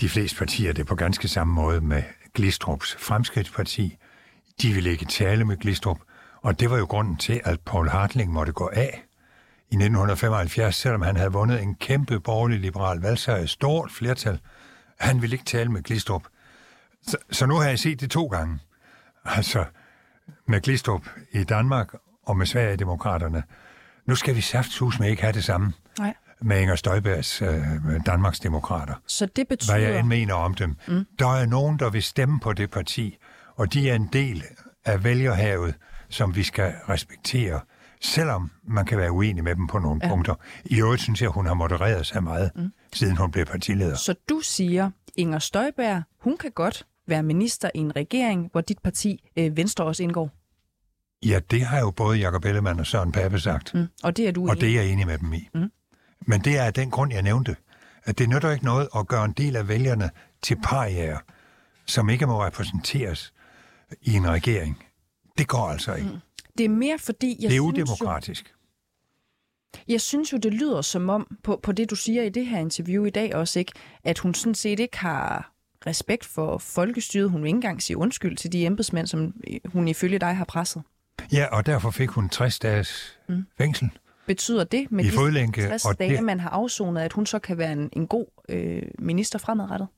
de 0.00 0.08
fleste 0.08 0.38
partier 0.38 0.72
det 0.72 0.86
på 0.86 0.94
ganske 0.94 1.28
samme 1.28 1.54
måde 1.54 1.80
med 1.80 2.02
Glistrups 2.34 2.96
Fremskridtsparti. 2.98 3.96
De 4.62 4.72
ville 4.72 4.90
ikke 4.90 5.04
tale 5.04 5.44
med 5.44 5.56
Glistrup, 5.56 5.98
og 6.42 6.60
det 6.60 6.70
var 6.70 6.78
jo 6.78 6.84
grunden 6.84 7.16
til, 7.16 7.40
at 7.44 7.60
Paul 7.60 7.88
Hartling 7.88 8.32
måtte 8.32 8.52
gå 8.52 8.70
af 8.72 9.04
i 9.70 9.74
1975, 9.74 10.76
selvom 10.76 11.02
han 11.02 11.16
havde 11.16 11.32
vundet 11.32 11.62
en 11.62 11.74
kæmpe 11.74 12.20
borgerlig 12.20 12.60
liberal 12.60 13.00
valgsejr, 13.00 13.36
et 13.36 13.50
stort 13.50 13.90
flertal. 13.90 14.40
Han 14.98 15.22
ville 15.22 15.34
ikke 15.34 15.44
tale 15.44 15.72
med 15.72 15.82
Glistrup. 15.82 16.22
Så, 17.02 17.16
så 17.30 17.46
nu 17.46 17.54
har 17.54 17.68
jeg 17.68 17.78
set 17.78 18.00
det 18.00 18.10
to 18.10 18.26
gange. 18.26 18.58
Altså, 19.24 19.64
med 20.46 20.60
Glistrup 20.60 21.08
i 21.32 21.44
Danmark 21.44 21.94
og 22.22 22.36
med 22.36 22.46
Sverigedemokraterne. 22.46 23.42
Nu 24.10 24.16
skal 24.16 24.36
vi 24.36 24.40
saftsus 24.40 24.98
med 24.98 25.10
ikke 25.10 25.22
have 25.22 25.32
det 25.32 25.44
samme. 25.44 25.72
Nej. 25.98 26.14
Med 26.42 26.60
Inger 26.60 26.76
Støjbergs 26.76 27.42
øh, 27.42 27.58
Danmarks 28.06 28.40
Demokrater. 28.40 28.94
Så 29.06 29.26
det 29.26 29.48
betyder... 29.48 29.72
Hvad 29.72 29.82
jeg 29.82 29.98
end 29.98 30.08
mener 30.08 30.34
om 30.34 30.54
dem. 30.54 30.76
Mm. 30.88 31.04
Der 31.18 31.36
er 31.36 31.46
nogen, 31.46 31.78
der 31.78 31.90
vil 31.90 32.02
stemme 32.02 32.40
på 32.40 32.52
det 32.52 32.70
parti, 32.70 33.16
og 33.56 33.72
de 33.72 33.90
er 33.90 33.94
en 33.94 34.08
del 34.12 34.44
af 34.84 35.04
vælgerhavet, 35.04 35.74
som 36.08 36.36
vi 36.36 36.42
skal 36.42 36.72
respektere 36.88 37.60
selvom 38.00 38.50
man 38.64 38.86
kan 38.86 38.98
være 38.98 39.12
uenig 39.12 39.44
med 39.44 39.54
dem 39.54 39.66
på 39.66 39.78
nogle 39.78 40.00
ja. 40.02 40.08
punkter. 40.08 40.34
I 40.64 40.80
øvrigt 40.80 41.02
synes 41.02 41.22
jeg, 41.22 41.30
hun 41.30 41.46
har 41.46 41.54
modereret 41.54 42.06
sig 42.06 42.22
meget, 42.22 42.50
mm. 42.56 42.72
siden 42.92 43.16
hun 43.16 43.30
blev 43.30 43.44
partileder. 43.46 43.96
Så 43.96 44.14
du 44.28 44.40
siger, 44.40 44.90
Inger 45.16 45.38
Støjberg, 45.38 46.02
hun 46.20 46.36
kan 46.36 46.50
godt 46.50 46.86
være 47.06 47.22
minister 47.22 47.70
i 47.74 47.78
en 47.78 47.96
regering, 47.96 48.48
hvor 48.52 48.60
dit 48.60 48.78
parti 48.78 49.30
øh, 49.36 49.56
Venstre 49.56 49.84
også 49.84 50.02
indgår? 50.02 50.39
Ja, 51.26 51.40
det 51.50 51.62
har 51.62 51.80
jo 51.80 51.90
både 51.90 52.18
Jacob 52.18 52.44
Ellemann 52.44 52.80
og 52.80 52.86
Søren 52.86 53.12
Pape 53.12 53.40
sagt. 53.40 53.74
Mm. 53.74 53.86
Og 54.02 54.16
det 54.16 54.28
er 54.28 54.32
du 54.32 54.48
Og 54.48 54.60
det 54.60 54.68
er 54.68 54.82
jeg 54.82 54.92
enig 54.92 55.06
med 55.06 55.18
dem 55.18 55.32
i. 55.32 55.48
Mm. 55.54 55.70
Men 56.20 56.40
det 56.40 56.58
er 56.58 56.70
den 56.70 56.90
grund, 56.90 57.12
jeg 57.12 57.22
nævnte. 57.22 57.56
at 58.04 58.18
det 58.18 58.28
nytter 58.28 58.50
ikke 58.50 58.64
noget 58.64 58.88
at 58.96 59.08
gøre 59.08 59.24
en 59.24 59.32
del 59.32 59.56
af 59.56 59.68
vælgerne 59.68 60.10
til 60.42 60.56
parier, 60.64 61.18
som 61.86 62.10
ikke 62.10 62.26
må 62.26 62.44
repræsenteres 62.44 63.32
i 64.02 64.14
en 64.14 64.28
regering. 64.28 64.84
Det 65.38 65.48
går 65.48 65.68
altså 65.68 65.94
ikke. 65.94 66.08
Mm. 66.08 66.18
Det 66.58 66.64
er 66.64 66.68
mere 66.68 66.98
fordi, 66.98 67.36
jeg 67.40 67.50
det 67.50 67.56
er 67.56 67.60
synes 67.60 67.90
udemokratisk. 67.90 68.44
Jo, 68.48 69.82
jeg 69.88 70.00
synes 70.00 70.32
jo, 70.32 70.36
det 70.38 70.54
lyder 70.54 70.82
som 70.82 71.08
om, 71.10 71.36
på, 71.42 71.60
på 71.62 71.72
det 71.72 71.90
du 71.90 71.96
siger 71.96 72.22
i 72.22 72.28
det 72.28 72.46
her 72.46 72.58
interview 72.58 73.04
i 73.04 73.10
dag 73.10 73.34
også, 73.34 73.58
ikke, 73.58 73.72
at 74.04 74.18
hun 74.18 74.34
sådan 74.34 74.54
set 74.54 74.80
ikke 74.80 74.98
har 74.98 75.52
respekt 75.86 76.24
for 76.24 76.58
folkestyret. 76.58 77.30
Hun 77.30 77.42
vil 77.42 77.48
ikke 77.48 77.56
engang 77.56 77.82
sige 77.82 77.96
undskyld 77.96 78.36
til 78.36 78.52
de 78.52 78.66
embedsmænd, 78.66 79.06
som 79.06 79.34
hun 79.64 79.88
ifølge 79.88 80.18
dig 80.18 80.36
har 80.36 80.44
presset. 80.44 80.82
Ja, 81.32 81.46
og 81.46 81.66
derfor 81.66 81.90
fik 81.90 82.08
hun 82.08 82.28
60 82.28 82.58
dages 82.58 83.18
mm. 83.28 83.46
fængsel. 83.58 83.90
Betyder 84.26 84.64
det 84.64 84.92
med 84.92 85.04
I 85.04 85.08
de 85.08 85.12
fodlænke, 85.12 85.62
60 85.68 85.84
og 85.84 85.98
dage, 85.98 86.16
det- 86.16 86.24
man 86.24 86.40
har 86.40 86.50
afsonet, 86.50 87.00
at 87.00 87.12
hun 87.12 87.26
så 87.26 87.38
kan 87.38 87.58
være 87.58 87.72
en, 87.72 87.88
en 87.92 88.06
god 88.06 88.26
øh, 88.48 88.82
minister 88.98 89.38
fremadrettet? 89.38 89.88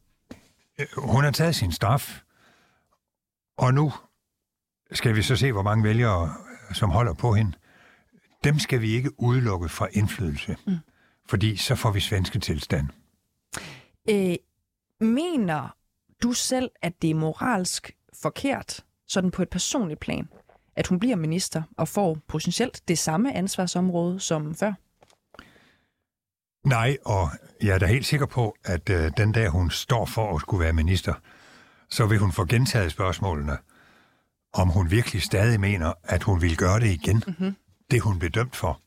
Hun 0.97 1.25
har 1.25 1.31
taget 1.31 1.55
sin 1.55 1.73
straf, 1.73 2.21
og 3.59 3.75
nu 3.75 3.93
skal 4.93 5.17
vi 5.17 5.23
så 5.23 5.37
se, 5.37 5.53
hvor 5.53 5.63
mange 5.63 5.85
vælgere, 5.85 6.35
som 6.75 6.91
holder 6.91 7.15
på 7.15 7.33
hende. 7.35 7.53
Dem 8.45 8.59
skal 8.59 8.81
vi 8.81 8.91
ikke 8.93 9.11
udelukke 9.21 9.69
fra 9.69 9.89
indflydelse, 9.93 10.57
mm. 10.67 10.77
fordi 11.29 11.57
så 11.57 11.75
får 11.75 11.91
vi 11.91 12.01
svenske 12.01 12.39
tilstand. 12.39 12.87
Øh, 14.11 14.35
mener 15.01 15.77
du 16.23 16.33
selv, 16.33 16.71
at 16.83 17.03
det 17.03 17.11
er 17.11 17.15
moralsk 17.15 17.91
forkert, 18.23 18.85
sådan 19.09 19.31
på 19.31 19.43
et 19.43 19.49
personligt 19.49 20.01
plan, 20.01 20.29
at 20.77 20.87
hun 20.87 20.99
bliver 20.99 21.17
minister 21.17 21.63
og 21.77 21.89
får 21.89 22.19
potentielt 22.29 22.83
det 22.89 22.99
samme 22.99 23.35
ansvarsområde 23.35 24.21
som 24.21 24.55
før? 24.55 24.73
Nej, 26.69 26.97
og 27.05 27.29
jeg 27.63 27.75
er 27.75 27.79
da 27.79 27.87
helt 27.87 28.07
sikker 28.07 28.27
på, 28.27 28.57
at 28.65 28.91
øh, 28.91 29.11
den 29.17 29.33
dag 29.33 29.49
hun 29.49 29.71
står 29.71 30.07
for 30.07 30.35
at 30.35 30.41
skulle 30.41 30.65
være 30.65 30.73
minister, 30.73 31.15
så 31.91 32.07
vil 32.07 32.19
hun 32.19 32.33
få 32.33 32.45
gentaget 32.45 32.93
spørgsmålene, 32.93 33.57
om 34.53 34.69
hun 34.69 34.91
virkelig 34.91 35.23
stadig 35.23 35.61
mener, 35.61 35.93
at 36.05 36.23
hun 36.23 36.43
vil 36.43 36.57
gøre 36.57 36.81
det 36.81 36.87
igen, 36.91 37.23
mm-hmm. 37.27 37.57
det 37.91 38.01
hun 38.01 38.19
blev 38.19 38.31
dømt 38.31 38.57
for. 38.57 38.81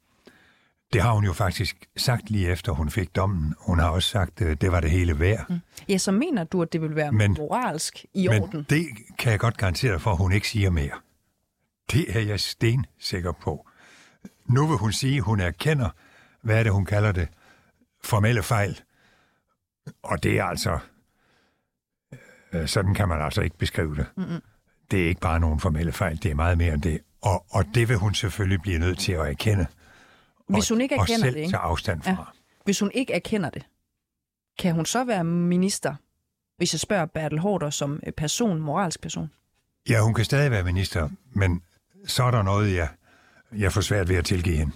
Det 0.93 1.01
har 1.01 1.11
hun 1.13 1.25
jo 1.25 1.33
faktisk 1.33 1.85
sagt 1.97 2.29
lige 2.29 2.49
efter 2.49 2.71
hun 2.71 2.89
fik 2.89 3.15
dommen. 3.15 3.55
Hun 3.59 3.79
har 3.79 3.89
også 3.89 4.09
sagt, 4.09 4.41
at 4.41 4.61
det 4.61 4.71
var 4.71 4.79
det 4.79 4.91
hele 4.91 5.19
værd. 5.19 5.45
Mm. 5.49 5.59
Ja, 5.89 5.97
så 5.97 6.11
mener 6.11 6.43
du, 6.43 6.61
at 6.61 6.73
det 6.73 6.81
vil 6.81 6.95
være 6.95 7.11
Men- 7.11 7.35
moralsk 7.39 8.05
i 8.13 8.27
Men 8.27 8.41
orden? 8.43 8.65
det 8.69 8.85
kan 9.19 9.31
jeg 9.31 9.39
godt 9.39 9.57
garantere 9.57 9.99
for, 9.99 10.11
at 10.11 10.17
hun 10.17 10.31
ikke 10.31 10.47
siger 10.47 10.69
mere. 10.69 10.91
Det 11.91 12.17
er 12.17 12.19
jeg 12.21 12.39
stensikker 12.39 13.31
på. 13.31 13.67
Nu 14.45 14.67
vil 14.67 14.77
hun 14.77 14.91
sige, 14.93 15.17
at 15.17 15.23
hun 15.23 15.39
erkender, 15.39 15.89
hvad 16.41 16.59
er 16.59 16.63
det, 16.63 16.71
hun 16.71 16.85
kalder 16.85 17.11
det, 17.11 17.27
formelle 18.03 18.43
fejl. 18.43 18.81
Og 20.03 20.23
det 20.23 20.39
er 20.39 20.43
altså... 20.43 20.79
øh, 22.53 22.67
Sådan 22.67 22.93
kan 22.93 23.07
man 23.09 23.21
altså 23.21 23.41
ikke 23.41 23.57
beskrive 23.57 23.95
det. 23.95 24.05
Mm-hmm. 24.17 24.41
Det 24.91 25.03
er 25.03 25.07
ikke 25.07 25.21
bare 25.21 25.39
nogle 25.39 25.59
formelle 25.59 25.91
fejl, 25.91 26.23
det 26.23 26.31
er 26.31 26.35
meget 26.35 26.57
mere 26.57 26.73
end 26.73 26.81
det. 26.81 27.01
Og, 27.21 27.45
og 27.49 27.65
det 27.75 27.89
vil 27.89 27.97
hun 27.97 28.13
selvfølgelig 28.13 28.61
blive 28.61 28.79
nødt 28.79 28.99
til 28.99 29.11
at 29.11 29.27
erkende. 29.27 29.67
Hvis 30.49 30.69
hun 30.69 30.81
ikke 30.81 30.95
og 30.95 31.01
erkender 31.01 31.19
selv 31.19 31.33
det, 31.33 31.39
ikke? 31.39 31.51
tage 31.51 31.61
afstand 31.61 32.01
fra. 32.01 32.11
Ja. 32.11 32.39
Hvis 32.63 32.79
hun 32.79 32.91
ikke 32.93 33.13
erkender 33.13 33.49
det, 33.49 33.65
kan 34.59 34.75
hun 34.75 34.85
så 34.85 35.03
være 35.03 35.23
minister, 35.23 35.95
hvis 36.57 36.73
jeg 36.73 36.79
spørger 36.79 37.05
Bertel 37.05 37.39
Hårder 37.39 37.69
som 37.69 37.99
øh, 38.07 38.13
person, 38.13 38.59
moralsk 38.59 39.01
person? 39.01 39.31
Ja, 39.89 39.99
hun 40.01 40.13
kan 40.13 40.25
stadig 40.25 40.51
være 40.51 40.63
minister, 40.63 41.09
men 41.31 41.61
så 42.05 42.23
er 42.23 42.31
der 42.31 42.41
noget, 42.43 42.75
jeg, 42.75 42.89
jeg 43.51 43.71
får 43.71 43.81
svært 43.81 44.09
ved 44.09 44.15
at 44.15 44.25
tilgive 44.25 44.57
hende. 44.57 44.71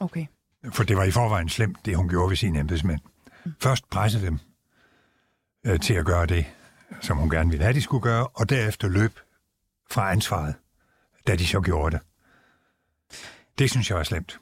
Okay. 0.00 0.26
For 0.72 0.84
det 0.84 0.96
var 0.96 1.04
i 1.04 1.10
forvejen 1.10 1.48
slemt, 1.48 1.78
det 1.84 1.96
hun 1.96 2.08
gjorde 2.08 2.30
ved 2.30 2.36
sine 2.36 2.58
embedsmænd. 2.60 3.00
Først 3.60 3.90
presse 3.90 4.26
dem 4.26 4.38
øh, 5.66 5.80
til 5.80 5.94
at 5.94 6.06
gøre 6.06 6.26
det, 6.26 6.46
som 7.00 7.16
hun 7.16 7.30
gerne 7.30 7.50
ville 7.50 7.64
have, 7.64 7.74
de 7.74 7.82
skulle 7.82 8.02
gøre, 8.02 8.26
og 8.26 8.50
derefter 8.50 8.88
løb 8.88 9.18
fra 9.90 10.12
ansvaret, 10.12 10.54
da 11.26 11.36
de 11.36 11.46
så 11.46 11.60
gjorde 11.60 11.96
det. 11.96 12.06
Det 13.58 13.70
synes 13.70 13.90
jeg 13.90 13.96
var 13.96 14.04
slemt. 14.04 14.40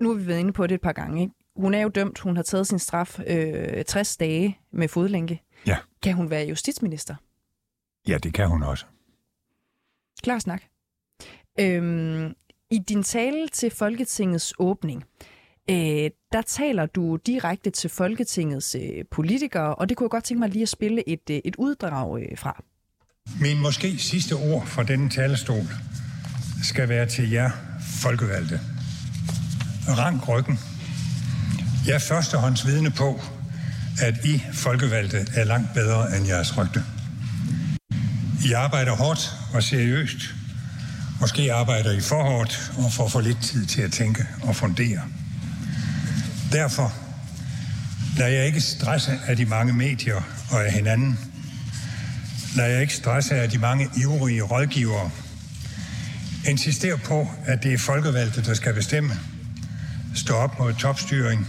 Nu 0.00 0.08
har 0.08 0.14
vi 0.20 0.26
været 0.26 0.38
inde 0.38 0.52
på 0.52 0.66
det 0.66 0.74
et 0.74 0.80
par 0.80 0.92
gange. 0.92 1.22
Ikke? 1.22 1.34
Hun 1.56 1.74
er 1.74 1.80
jo 1.80 1.88
dømt, 1.88 2.18
hun 2.18 2.36
har 2.36 2.42
taget 2.42 2.66
sin 2.66 2.78
straf 2.78 3.20
øh, 3.26 3.84
60 3.84 4.16
dage 4.16 4.58
med 4.70 4.88
fodlænke. 4.88 5.42
Ja. 5.66 5.78
Kan 6.02 6.12
hun 6.12 6.30
være 6.30 6.44
justitsminister? 6.46 7.14
Ja, 8.08 8.18
det 8.18 8.34
kan 8.34 8.48
hun 8.48 8.62
også. 8.62 8.86
Klar 10.22 10.38
snak. 10.38 10.62
Øhm, 11.60 12.34
I 12.70 12.78
din 12.78 13.02
tale 13.02 13.48
til 13.48 13.70
Folketingets 13.70 14.54
åbning, 14.58 15.04
øh, 15.70 16.10
der 16.32 16.42
taler 16.46 16.86
du 16.86 17.16
direkte 17.16 17.70
til 17.70 17.90
Folketingets 17.90 18.74
øh, 18.74 19.04
politikere, 19.10 19.74
og 19.74 19.88
det 19.88 19.96
kunne 19.96 20.04
jeg 20.04 20.10
godt 20.10 20.24
tænke 20.24 20.40
mig 20.40 20.48
lige 20.48 20.62
at 20.62 20.68
spille 20.68 21.08
et, 21.08 21.30
øh, 21.30 21.40
et 21.44 21.56
uddrag 21.56 22.22
øh, 22.22 22.38
fra. 22.38 22.62
Min 23.40 23.60
måske 23.60 23.98
sidste 23.98 24.32
ord 24.32 24.66
fra 24.66 24.82
denne 24.82 25.10
talestol 25.10 25.64
skal 26.64 26.88
være 26.88 27.06
til 27.06 27.30
jer 27.30 27.50
folkevalgte. 28.02 28.60
Rank 29.88 30.28
ryggen. 30.28 30.58
Jeg 31.86 31.94
er 31.94 31.98
førstehånds 31.98 32.66
vidne 32.66 32.90
på, 32.90 33.20
at 34.02 34.14
I 34.24 34.42
folkevalgte 34.52 35.18
er 35.36 35.44
langt 35.44 35.74
bedre 35.74 36.16
end 36.16 36.26
jeres 36.26 36.58
rygte. 36.58 36.82
I 38.48 38.52
arbejder 38.52 38.92
hårdt 38.92 39.30
og 39.54 39.62
seriøst. 39.62 40.35
Måske 41.20 41.52
arbejder 41.52 41.92
I 41.92 42.00
for 42.00 42.22
hårdt 42.22 42.72
og 42.78 42.92
får 42.92 43.08
for 43.08 43.20
lidt 43.20 43.42
tid 43.42 43.66
til 43.66 43.82
at 43.82 43.92
tænke 43.92 44.26
og 44.42 44.56
fundere. 44.56 45.00
Derfor 46.52 46.92
lader 48.18 48.30
jeg 48.30 48.46
ikke 48.46 48.60
stresse 48.60 49.18
af 49.26 49.36
de 49.36 49.44
mange 49.44 49.72
medier 49.72 50.20
og 50.50 50.66
af 50.66 50.72
hinanden, 50.72 51.18
lader 52.56 52.68
jeg 52.68 52.80
ikke 52.80 52.94
stresse 52.94 53.34
af 53.34 53.50
de 53.50 53.58
mange 53.58 53.88
ivrige 53.96 54.42
rådgivere. 54.42 55.10
Insister 56.48 56.96
på, 56.96 57.30
at 57.46 57.62
det 57.62 57.72
er 57.72 57.78
folkevalgte, 57.78 58.42
der 58.42 58.54
skal 58.54 58.74
bestemme. 58.74 59.14
Stå 60.14 60.34
op 60.34 60.58
mod 60.58 60.74
topstyring. 60.74 61.46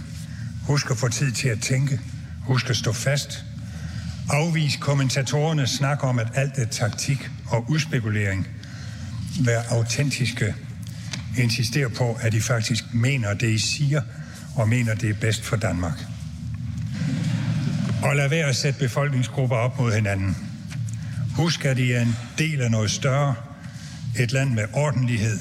Husk 0.68 0.92
at 0.92 0.98
få 0.98 1.08
tid 1.08 1.32
til 1.32 1.48
at 1.50 1.62
tænke. 1.62 2.00
Husk 2.46 2.70
at 2.70 2.76
stå 2.76 2.92
fast. 2.92 3.46
Afvis 4.30 4.78
kommentatorernes 4.82 5.70
snak 5.70 6.04
om, 6.04 6.20
at 6.20 6.28
alt 6.36 6.58
er 6.58 6.66
taktik 6.66 7.30
og 7.48 7.66
udspekulering 7.70 8.48
være 9.46 9.64
autentiske. 9.70 10.56
insistere 11.38 11.90
på, 11.90 12.18
at 12.22 12.34
I 12.34 12.40
faktisk 12.40 12.84
mener 12.94 13.34
det, 13.34 13.50
I 13.50 13.58
siger, 13.58 14.02
og 14.56 14.70
mener 14.70 14.96
det 14.96 15.10
er 15.10 15.14
bedst 15.22 15.44
for 15.44 15.56
Danmark. 15.56 16.00
Og 18.04 18.16
lad 18.16 18.30
være 18.30 18.46
at 18.50 18.56
sætte 18.56 18.80
befolkningsgrupper 18.80 19.56
op 19.56 19.80
mod 19.80 19.92
hinanden. 19.92 20.36
Husk, 21.36 21.66
at 21.66 21.80
I 21.80 21.92
er 21.92 22.02
en 22.02 22.16
del 22.38 22.62
af 22.62 22.72
noget 22.72 22.92
større. 22.92 23.36
Et 24.20 24.32
land 24.32 24.50
med 24.50 24.64
ordentlighed, 24.74 25.40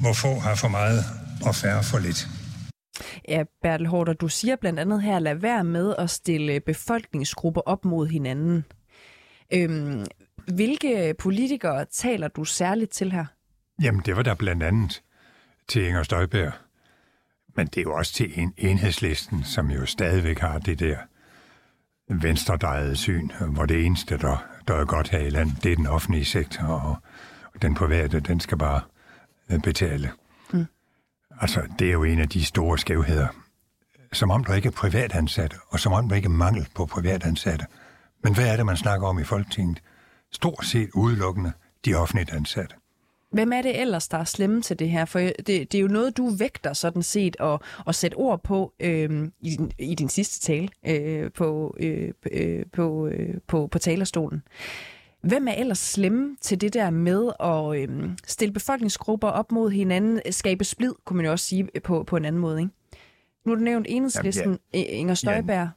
hvor 0.00 0.12
få 0.12 0.38
har 0.38 0.54
for 0.54 0.68
meget 0.68 1.04
og 1.42 1.54
færre 1.54 1.82
for 1.82 1.98
lidt. 1.98 2.28
Ja, 3.28 3.42
Bertel 3.62 3.86
Hårder, 3.86 4.12
du 4.12 4.28
siger 4.28 4.56
blandt 4.56 4.80
andet 4.80 5.02
her, 5.02 5.18
lad 5.18 5.34
være 5.34 5.64
med 5.64 5.94
at 5.98 6.10
stille 6.10 6.60
befolkningsgrupper 6.60 7.60
op 7.60 7.84
mod 7.84 8.06
hinanden. 8.06 8.64
Øhm, 9.52 10.04
hvilke 10.54 11.14
politikere 11.18 11.84
taler 11.84 12.28
du 12.28 12.44
særligt 12.44 12.90
til 12.90 13.12
her? 13.12 13.26
Jamen, 13.82 14.02
det 14.06 14.16
var 14.16 14.22
der 14.22 14.34
blandt 14.34 14.62
andet 14.62 15.02
til 15.68 15.86
Inger 15.86 16.02
Støjberg. 16.02 16.52
Men 17.56 17.66
det 17.66 17.78
er 17.78 17.82
jo 17.82 17.94
også 17.94 18.12
til 18.12 18.40
en 18.40 18.54
enhedslisten, 18.56 19.44
som 19.44 19.70
jo 19.70 19.86
stadigvæk 19.86 20.38
har 20.38 20.58
det 20.58 20.78
der 20.78 20.96
venstredrejede 22.08 22.96
syn, 22.96 23.30
hvor 23.48 23.66
det 23.66 23.86
eneste, 23.86 24.18
der, 24.18 24.46
der 24.68 24.74
er 24.74 24.84
godt 24.84 25.08
her 25.08 25.18
i 25.18 25.30
landet, 25.30 25.64
det 25.64 25.72
er 25.72 25.76
den 25.76 25.86
offentlige 25.86 26.24
sektor, 26.24 26.64
og 26.64 26.96
den 27.62 27.74
private, 27.74 28.20
den 28.20 28.40
skal 28.40 28.58
bare 28.58 28.80
øh, 29.50 29.60
betale. 29.60 30.10
Mm. 30.52 30.66
Altså, 31.40 31.62
det 31.78 31.88
er 31.88 31.92
jo 31.92 32.04
en 32.04 32.20
af 32.20 32.28
de 32.28 32.44
store 32.44 32.78
skævheder. 32.78 33.26
Som 34.12 34.30
om 34.30 34.44
der 34.44 34.54
ikke 34.54 34.66
er 34.66 34.72
privatansatte, 34.72 35.56
og 35.68 35.80
som 35.80 35.92
om 35.92 36.08
der 36.08 36.16
ikke 36.16 36.26
er 36.26 36.30
mangel 36.30 36.68
på 36.74 36.86
privatansatte. 36.86 37.66
Men 38.24 38.34
hvad 38.34 38.52
er 38.52 38.56
det, 38.56 38.66
man 38.66 38.76
snakker 38.76 39.06
om 39.06 39.18
i 39.18 39.24
Folketinget? 39.24 39.82
Stort 40.32 40.66
set 40.66 40.90
udelukkende 40.94 41.52
de 41.84 41.94
offentligt 41.94 42.30
ansatte. 42.30 42.74
Hvem 43.30 43.52
er 43.52 43.62
det 43.62 43.80
ellers, 43.80 44.08
der 44.08 44.18
er 44.18 44.24
slemme 44.24 44.62
til 44.62 44.78
det 44.78 44.90
her? 44.90 45.04
For 45.04 45.18
det, 45.18 45.46
det 45.46 45.74
er 45.74 45.80
jo 45.80 45.88
noget, 45.88 46.16
du 46.16 46.30
vægter 46.38 46.72
sådan 46.72 47.02
set 47.02 47.36
at, 47.40 47.60
at 47.86 47.94
sætte 47.94 48.14
ord 48.14 48.42
på 48.42 48.72
øh, 48.80 49.28
i, 49.40 49.50
din, 49.50 49.72
i 49.78 49.94
din 49.94 50.08
sidste 50.08 50.40
tale 50.40 50.68
øh, 50.86 51.32
på, 51.32 51.76
øh, 51.80 52.12
øh, 52.32 52.66
på, 52.72 53.06
øh, 53.06 53.34
på, 53.46 53.66
på 53.66 53.78
talerstolen. 53.78 54.42
Hvem 55.20 55.48
er 55.48 55.52
ellers 55.52 55.78
slemme 55.78 56.36
til 56.40 56.60
det 56.60 56.74
der 56.74 56.90
med 56.90 57.30
at 57.40 57.90
øh, 57.90 58.10
stille 58.26 58.52
befolkningsgrupper 58.52 59.28
op 59.28 59.52
mod 59.52 59.70
hinanden, 59.70 60.20
skabe 60.30 60.64
splid, 60.64 60.92
kunne 61.04 61.16
man 61.16 61.26
jo 61.26 61.32
også 61.32 61.46
sige 61.46 61.68
på, 61.84 62.02
på 62.02 62.16
en 62.16 62.24
anden 62.24 62.40
måde, 62.40 62.60
ikke? 62.60 62.72
Nu 63.44 63.52
har 63.52 63.56
du 63.56 63.64
nævnt 63.64 63.86
enhedslisten, 63.88 64.58
ja. 64.74 64.78
Inger 64.78 65.14
Støjberg. 65.14 65.68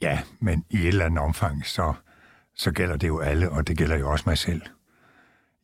Ja, 0.00 0.18
men 0.40 0.64
i 0.70 0.76
et 0.76 0.88
eller 0.88 1.04
andet 1.04 1.18
omfang, 1.18 1.66
så, 1.66 1.92
så 2.54 2.72
gælder 2.72 2.96
det 2.96 3.08
jo 3.08 3.20
alle, 3.20 3.50
og 3.50 3.68
det 3.68 3.78
gælder 3.78 3.96
jo 3.96 4.10
også 4.10 4.24
mig 4.26 4.38
selv 4.38 4.62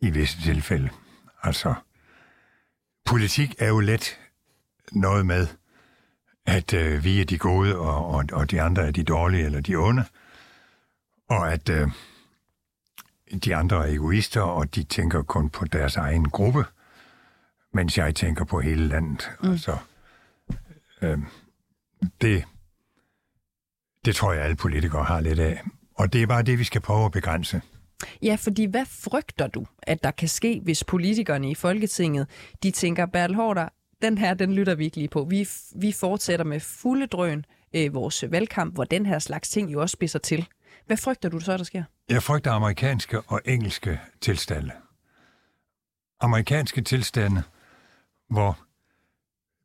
i 0.01 0.11
visse 0.11 0.43
tilfælde. 0.43 0.91
Altså, 1.43 1.75
politik 3.05 3.55
er 3.59 3.69
jo 3.69 3.81
let 3.81 4.19
noget 4.93 5.27
med, 5.27 5.47
at 6.47 6.75
øh, 6.75 7.05
vi 7.05 7.21
er 7.21 7.25
de 7.25 7.39
gode, 7.39 7.79
og, 7.79 8.07
og, 8.07 8.25
og 8.33 8.51
de 8.51 8.63
andre 8.63 8.87
er 8.87 8.91
de 8.91 9.05
dårlige 9.05 9.45
eller 9.45 9.61
de 9.61 9.77
onde, 9.77 10.05
og 11.29 11.53
at 11.53 11.69
øh, 11.69 11.89
de 13.45 13.57
andre 13.57 13.89
er 13.89 13.93
egoister, 13.93 14.41
og 14.41 14.75
de 14.75 14.83
tænker 14.83 15.23
kun 15.23 15.51
på 15.51 15.65
deres 15.65 15.97
egen 15.97 16.31
gruppe, 16.31 16.65
mens 17.73 17.99
jeg 17.99 18.15
tænker 18.15 18.45
på 18.45 18.61
hele 18.61 18.89
landet. 18.89 19.31
Mm. 19.43 19.51
Altså, 19.51 19.79
øh, 21.03 21.19
det, 22.21 22.45
det 24.05 24.17
tror 24.17 24.33
jeg, 24.33 24.43
alle 24.43 24.57
politikere 24.57 25.05
har 25.05 25.21
lidt 25.21 25.39
af. 25.39 25.63
Og 25.99 26.13
det 26.13 26.23
er 26.23 26.27
bare 26.27 26.43
det, 26.43 26.59
vi 26.59 26.65
skal 26.65 26.81
prøve 26.81 27.05
at 27.05 27.13
begrænse. 27.13 27.63
Ja, 28.23 28.35
fordi 28.35 28.65
hvad 28.65 28.87
frygter 28.87 29.47
du, 29.47 29.67
at 29.83 30.03
der 30.03 30.11
kan 30.11 30.29
ske, 30.29 30.61
hvis 30.65 30.85
politikerne 30.85 31.51
i 31.51 31.55
Folketinget, 31.55 32.27
de 32.63 32.71
tænker, 32.71 33.07
Bertel 33.07 33.37
Hårder, 33.37 33.69
den 34.03 34.19
her, 34.19 34.35
den 34.35 34.55
lytter 34.55 34.75
vi 34.75 34.85
ikke 34.85 34.97
lige 34.97 35.09
på. 35.09 35.25
Vi, 35.25 35.49
vi 35.77 35.93
fortsætter 35.93 36.45
med 36.45 36.61
fulde 36.61 37.07
drøn 37.07 37.45
øh, 37.75 37.95
vores 37.95 38.25
valgkamp, 38.31 38.75
hvor 38.75 38.85
den 38.85 39.07
her 39.07 39.19
slags 39.19 39.49
ting 39.49 39.73
jo 39.73 39.81
også 39.81 39.93
spidser 39.93 40.19
til. 40.19 40.47
Hvad 40.87 40.97
frygter 40.97 41.29
du 41.29 41.41
så, 41.41 41.57
der 41.57 41.65
sker? 41.65 41.83
Jeg 42.09 42.23
frygter 42.23 42.53
amerikanske 42.53 43.21
og 43.21 43.41
engelske 43.45 44.01
tilstande. 44.21 44.71
Amerikanske 46.21 46.83
tilstande, 46.83 47.43
hvor 48.31 48.59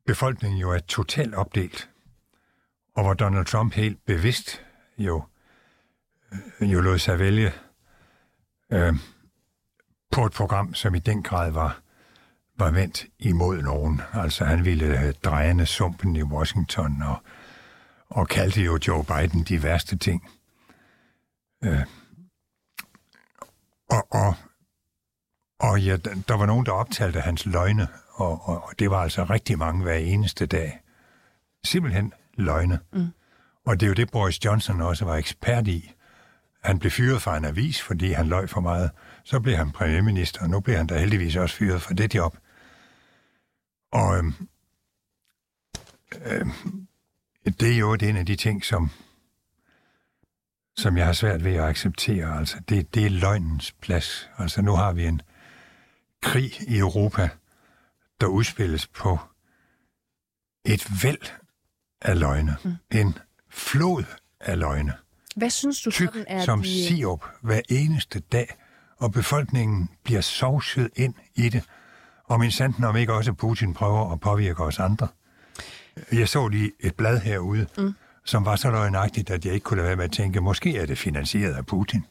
befolkningen 0.06 0.60
jo 0.60 0.70
er 0.70 0.78
totalt 0.78 1.34
opdelt, 1.34 1.90
og 2.96 3.04
hvor 3.04 3.14
Donald 3.14 3.46
Trump 3.46 3.74
helt 3.74 4.04
bevidst 4.06 4.62
jo, 4.98 5.22
jo 6.60 6.80
lod 6.80 6.98
sig 6.98 7.18
vælge 7.18 7.52
øh, 8.72 8.94
på 10.12 10.26
et 10.26 10.32
program, 10.32 10.74
som 10.74 10.94
i 10.94 10.98
den 10.98 11.22
grad 11.22 11.50
var, 11.50 11.80
var 12.58 12.70
vendt 12.70 13.06
imod 13.18 13.62
nogen. 13.62 14.00
Altså 14.12 14.44
han 14.44 14.64
ville 14.64 15.12
drejende 15.12 15.66
sumpen 15.66 16.16
i 16.16 16.22
Washington 16.22 17.02
og, 17.02 17.16
og 18.08 18.28
kaldte 18.28 18.62
jo 18.62 18.78
Joe 18.88 19.04
Biden 19.04 19.42
de 19.42 19.62
værste 19.62 19.96
ting. 19.96 20.28
Øh, 21.64 21.86
og, 23.90 24.06
og, 24.10 24.34
og 25.60 25.80
ja, 25.80 25.96
der 25.96 26.36
var 26.36 26.46
nogen, 26.46 26.66
der 26.66 26.72
optalte 26.72 27.20
hans 27.20 27.46
løgne, 27.46 27.88
og, 28.10 28.48
og, 28.48 28.64
og 28.64 28.72
det 28.78 28.90
var 28.90 29.02
altså 29.02 29.24
rigtig 29.24 29.58
mange 29.58 29.82
hver 29.82 29.94
eneste 29.94 30.46
dag. 30.46 30.80
Simpelthen 31.64 32.12
løgne. 32.34 32.78
Mm. 32.92 33.08
Og 33.66 33.80
det 33.80 33.86
er 33.86 33.88
jo 33.88 33.94
det, 33.94 34.10
Boris 34.10 34.44
Johnson 34.44 34.80
også 34.80 35.04
var 35.04 35.16
ekspert 35.16 35.68
i. 35.68 35.92
Han 36.64 36.78
blev 36.78 36.90
fyret 36.90 37.22
fra 37.22 37.36
en 37.36 37.44
avis, 37.44 37.82
fordi 37.82 38.12
han 38.12 38.28
løg 38.28 38.50
for 38.50 38.60
meget. 38.60 38.90
Så 39.24 39.40
blev 39.40 39.56
han 39.56 39.70
premierminister, 39.70 40.42
og 40.42 40.50
nu 40.50 40.60
bliver 40.60 40.76
han 40.76 40.86
da 40.86 40.98
heldigvis 40.98 41.36
også 41.36 41.56
fyret 41.56 41.82
for 41.82 41.94
det 41.94 42.14
job. 42.14 42.38
Og 43.92 44.18
øhm, 44.18 44.34
øhm, 46.26 46.52
det 47.60 47.72
er 47.72 47.76
jo 47.78 47.94
en 47.94 48.16
af 48.16 48.26
de 48.26 48.36
ting, 48.36 48.64
som, 48.64 48.90
som 50.76 50.96
jeg 50.96 51.06
har 51.06 51.12
svært 51.12 51.44
ved 51.44 51.54
at 51.54 51.64
acceptere. 51.64 52.38
Altså, 52.38 52.60
det, 52.68 52.94
det 52.94 53.06
er 53.06 53.10
løgnens 53.10 53.72
plads. 53.72 54.30
Altså, 54.38 54.62
nu 54.62 54.72
har 54.72 54.92
vi 54.92 55.06
en 55.06 55.20
krig 56.22 56.68
i 56.68 56.78
Europa, 56.78 57.28
der 58.20 58.26
udspilles 58.26 58.86
på 58.86 59.18
et 60.64 61.02
væld 61.02 61.32
af 62.00 62.18
løgne. 62.18 62.56
Mm. 62.64 62.74
En 62.90 63.18
flod 63.50 64.04
af 64.40 64.58
løgne. 64.58 64.92
Hvad 65.36 65.50
synes 65.50 65.82
du 65.82 65.90
Tyk 65.90 66.06
sådan 66.06 66.24
er 66.28 66.44
som 66.44 66.62
de... 66.62 66.88
sirup 66.88 67.24
hver 67.42 67.60
eneste 67.68 68.20
dag, 68.20 68.56
og 68.96 69.12
befolkningen 69.12 69.88
bliver 70.04 70.20
sovset 70.20 70.90
ind 70.96 71.14
i 71.34 71.48
det. 71.48 71.62
Og 72.24 72.40
min 72.40 72.50
sanden 72.50 72.84
om 72.84 72.96
ikke 72.96 73.12
også 73.12 73.32
Putin 73.32 73.74
prøver 73.74 74.12
at 74.12 74.20
påvirke 74.20 74.62
os 74.62 74.78
andre. 74.78 75.08
Jeg 76.12 76.28
så 76.28 76.48
lige 76.48 76.72
et 76.80 76.94
blad 76.94 77.20
herude, 77.20 77.66
mm. 77.78 77.94
som 78.24 78.44
var 78.44 78.56
så 78.56 78.70
løgnagtigt, 78.70 79.30
at 79.30 79.44
jeg 79.44 79.54
ikke 79.54 79.64
kunne 79.64 79.76
lade 79.76 79.86
være 79.86 79.96
med 79.96 80.04
at 80.04 80.12
tænke, 80.12 80.40
måske 80.40 80.76
er 80.76 80.86
det 80.86 80.98
finansieret 80.98 81.54
af 81.54 81.66
Putin. 81.66 82.04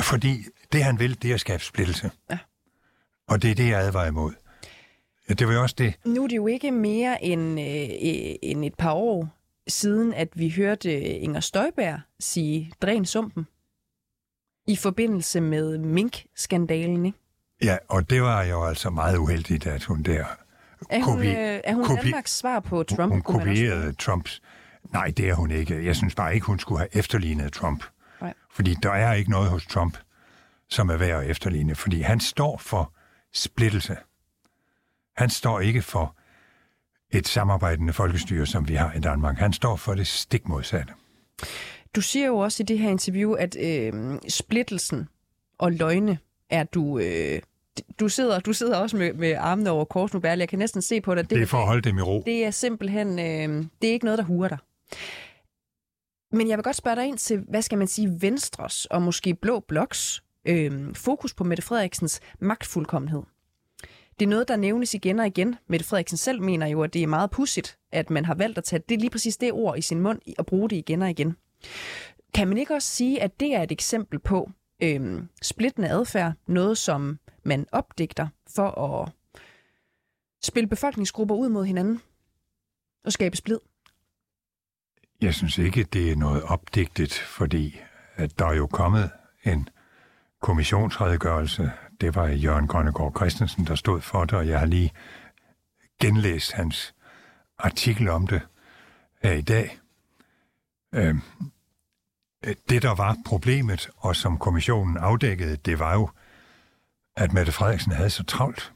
Fordi 0.00 0.44
det, 0.72 0.84
han 0.84 0.98
vil, 0.98 1.22
det 1.22 1.30
er 1.30 1.34
at 1.34 1.40
skabe 1.40 1.64
splittelse. 1.64 2.10
Ja. 2.30 2.38
Og 3.28 3.42
det 3.42 3.50
er 3.50 3.54
det, 3.54 3.68
jeg 3.68 3.80
advarer 3.80 4.06
imod. 4.06 4.32
Ja, 5.28 5.34
det 5.34 5.46
var 5.46 5.54
jo 5.54 5.62
også 5.62 5.74
det. 5.78 5.94
Nu 6.04 6.24
er 6.24 6.28
det 6.28 6.36
jo 6.36 6.46
ikke 6.46 6.70
mere 6.70 7.24
end, 7.24 7.60
øh, 7.60 7.66
øh, 7.66 8.34
end 8.42 8.64
et 8.64 8.74
par 8.74 8.92
år 8.92 9.28
siden, 9.72 10.14
at 10.14 10.28
vi 10.34 10.50
hørte 10.50 11.00
Inger 11.00 11.40
Støjberg 11.40 12.00
sige, 12.20 12.72
dræn 12.82 13.04
sumpen, 13.04 13.46
i 14.66 14.76
forbindelse 14.76 15.40
med 15.40 15.78
mink-skandalen, 15.78 17.06
ikke? 17.06 17.18
Ja, 17.62 17.76
og 17.88 18.10
det 18.10 18.22
var 18.22 18.42
jo 18.42 18.64
altså 18.64 18.90
meget 18.90 19.16
uheldigt, 19.16 19.66
at 19.66 19.84
hun 19.84 20.02
der... 20.02 20.24
Er 20.90 21.02
hun, 21.02 21.18
kopi- 21.18 21.26
øh, 21.26 21.60
er 21.64 21.74
hun 21.74 21.84
kopi- 21.84 22.02
Danmarks 22.02 22.38
svar 22.38 22.60
på 22.60 22.82
Trump? 22.82 23.12
Hun 23.12 23.22
kopierede 23.22 23.92
Trumps... 23.92 24.42
Nej, 24.92 25.12
det 25.16 25.28
er 25.28 25.34
hun 25.34 25.50
ikke. 25.50 25.84
Jeg 25.84 25.96
synes 25.96 26.14
bare 26.14 26.34
ikke, 26.34 26.46
hun 26.46 26.58
skulle 26.58 26.78
have 26.78 26.88
efterlignet 26.92 27.52
Trump. 27.52 27.84
Nej. 28.20 28.34
Fordi 28.50 28.74
der 28.82 28.90
er 28.90 29.12
ikke 29.12 29.30
noget 29.30 29.50
hos 29.50 29.66
Trump, 29.66 29.98
som 30.68 30.90
er 30.90 30.96
værd 30.96 31.22
at 31.24 31.30
efterligne. 31.30 31.74
Fordi 31.74 32.00
han 32.00 32.20
står 32.20 32.58
for 32.58 32.92
splittelse. 33.32 33.96
Han 35.16 35.30
står 35.30 35.60
ikke 35.60 35.82
for 35.82 36.16
et 37.12 37.28
samarbejdende 37.28 37.92
folkestyre, 37.92 38.46
som 38.46 38.68
vi 38.68 38.74
har 38.74 38.92
i 38.92 39.00
Danmark. 39.00 39.36
Han 39.38 39.52
står 39.52 39.76
for 39.76 39.94
det 39.94 40.06
stik 40.06 40.48
modsatte. 40.48 40.92
Du 41.94 42.00
siger 42.00 42.26
jo 42.26 42.38
også 42.38 42.62
i 42.62 42.66
det 42.66 42.78
her 42.78 42.90
interview, 42.90 43.32
at 43.32 43.56
øh, 43.60 44.18
splittelsen 44.28 45.08
og 45.58 45.72
løgne 45.72 46.18
er 46.50 46.64
du... 46.64 46.98
Øh, 46.98 47.40
du 48.00 48.08
sidder, 48.08 48.40
du 48.40 48.52
sidder 48.52 48.76
også 48.76 48.96
med, 48.96 49.12
med 49.12 49.34
armene 49.34 49.70
over 49.70 49.84
kors 49.84 50.14
nu, 50.14 50.20
Berle. 50.20 50.40
Jeg 50.40 50.48
kan 50.48 50.58
næsten 50.58 50.82
se 50.82 51.00
på 51.00 51.14
dig. 51.14 51.30
Det 51.30 51.42
er 51.42 51.46
for 51.46 51.58
at 51.58 51.66
holde 51.66 51.82
dem 51.82 51.98
i 51.98 52.02
ro. 52.02 52.22
Det 52.26 52.44
er 52.44 52.50
simpelthen... 52.50 53.08
Øh, 53.18 53.64
det 53.82 53.88
er 53.88 53.92
ikke 53.92 54.04
noget, 54.04 54.18
der 54.18 54.24
hurer 54.24 54.48
dig. 54.48 54.58
Men 56.32 56.48
jeg 56.48 56.58
vil 56.58 56.64
godt 56.64 56.76
spørge 56.76 56.96
dig 56.96 57.06
ind 57.06 57.18
til, 57.18 57.44
hvad 57.48 57.62
skal 57.62 57.78
man 57.78 57.88
sige, 57.88 58.16
Venstres 58.20 58.86
og 58.86 59.02
måske 59.02 59.34
Blå 59.34 59.60
Bloks 59.60 60.22
øh, 60.48 60.94
fokus 60.94 61.34
på 61.34 61.44
Mette 61.44 61.62
Frederiksens 61.62 62.20
magtfuldkommenhed. 62.40 63.22
Det 64.22 64.26
er 64.26 64.30
noget, 64.30 64.48
der 64.48 64.56
nævnes 64.56 64.94
igen 64.94 65.18
og 65.18 65.26
igen. 65.26 65.56
Mette 65.66 65.86
Frederiksen 65.86 66.16
selv 66.16 66.42
mener 66.42 66.66
jo, 66.66 66.82
at 66.82 66.94
det 66.94 67.02
er 67.02 67.06
meget 67.06 67.30
pudsigt, 67.30 67.78
at 67.92 68.10
man 68.10 68.24
har 68.24 68.34
valgt 68.34 68.58
at 68.58 68.64
tage 68.64 68.82
det 68.88 69.00
lige 69.00 69.10
præcis 69.10 69.36
det 69.36 69.52
ord 69.52 69.78
i 69.78 69.80
sin 69.80 70.00
mund 70.00 70.20
og 70.38 70.46
bruge 70.46 70.70
det 70.70 70.76
igen 70.76 71.02
og 71.02 71.10
igen. 71.10 71.36
Kan 72.34 72.48
man 72.48 72.58
ikke 72.58 72.74
også 72.74 72.88
sige, 72.88 73.22
at 73.22 73.40
det 73.40 73.54
er 73.54 73.62
et 73.62 73.72
eksempel 73.72 74.18
på 74.18 74.50
øhm, 74.82 75.28
splittende 75.42 75.88
adfærd, 75.88 76.32
noget 76.46 76.78
som 76.78 77.18
man 77.44 77.66
opdigter 77.72 78.28
for 78.54 78.80
at 78.80 79.12
spille 80.42 80.68
befolkningsgrupper 80.68 81.34
ud 81.34 81.48
mod 81.48 81.64
hinanden 81.64 82.00
og 83.04 83.12
skabe 83.12 83.36
splid? 83.36 83.58
Jeg 85.20 85.34
synes 85.34 85.58
ikke, 85.58 85.82
det 85.84 86.12
er 86.12 86.16
noget 86.16 86.42
opdigtet, 86.42 87.12
fordi 87.12 87.80
at 88.14 88.38
der 88.38 88.46
er 88.46 88.54
jo 88.54 88.66
kommet 88.66 89.10
en 89.44 89.68
kommissionsredegørelse. 90.40 91.72
Det 92.02 92.14
var 92.14 92.26
Jørgen 92.26 92.66
Grønnegård 92.66 93.16
Christensen, 93.16 93.66
der 93.66 93.74
stod 93.74 94.00
for 94.00 94.24
det, 94.24 94.38
og 94.38 94.48
jeg 94.48 94.58
har 94.58 94.66
lige 94.66 94.92
genlæst 96.00 96.52
hans 96.52 96.94
artikel 97.58 98.08
om 98.08 98.26
det 98.26 98.40
her 99.22 99.32
i 99.32 99.40
dag. 99.40 99.78
Øh, 100.94 101.14
det, 102.68 102.82
der 102.82 102.94
var 102.94 103.16
problemet, 103.26 103.90
og 103.96 104.16
som 104.16 104.38
kommissionen 104.38 104.96
afdækkede, 104.96 105.56
det 105.56 105.78
var 105.78 105.94
jo, 105.94 106.10
at 107.16 107.32
Mette 107.32 107.52
Frederiksen 107.52 107.92
havde 107.92 108.10
så 108.10 108.24
travlt. 108.24 108.72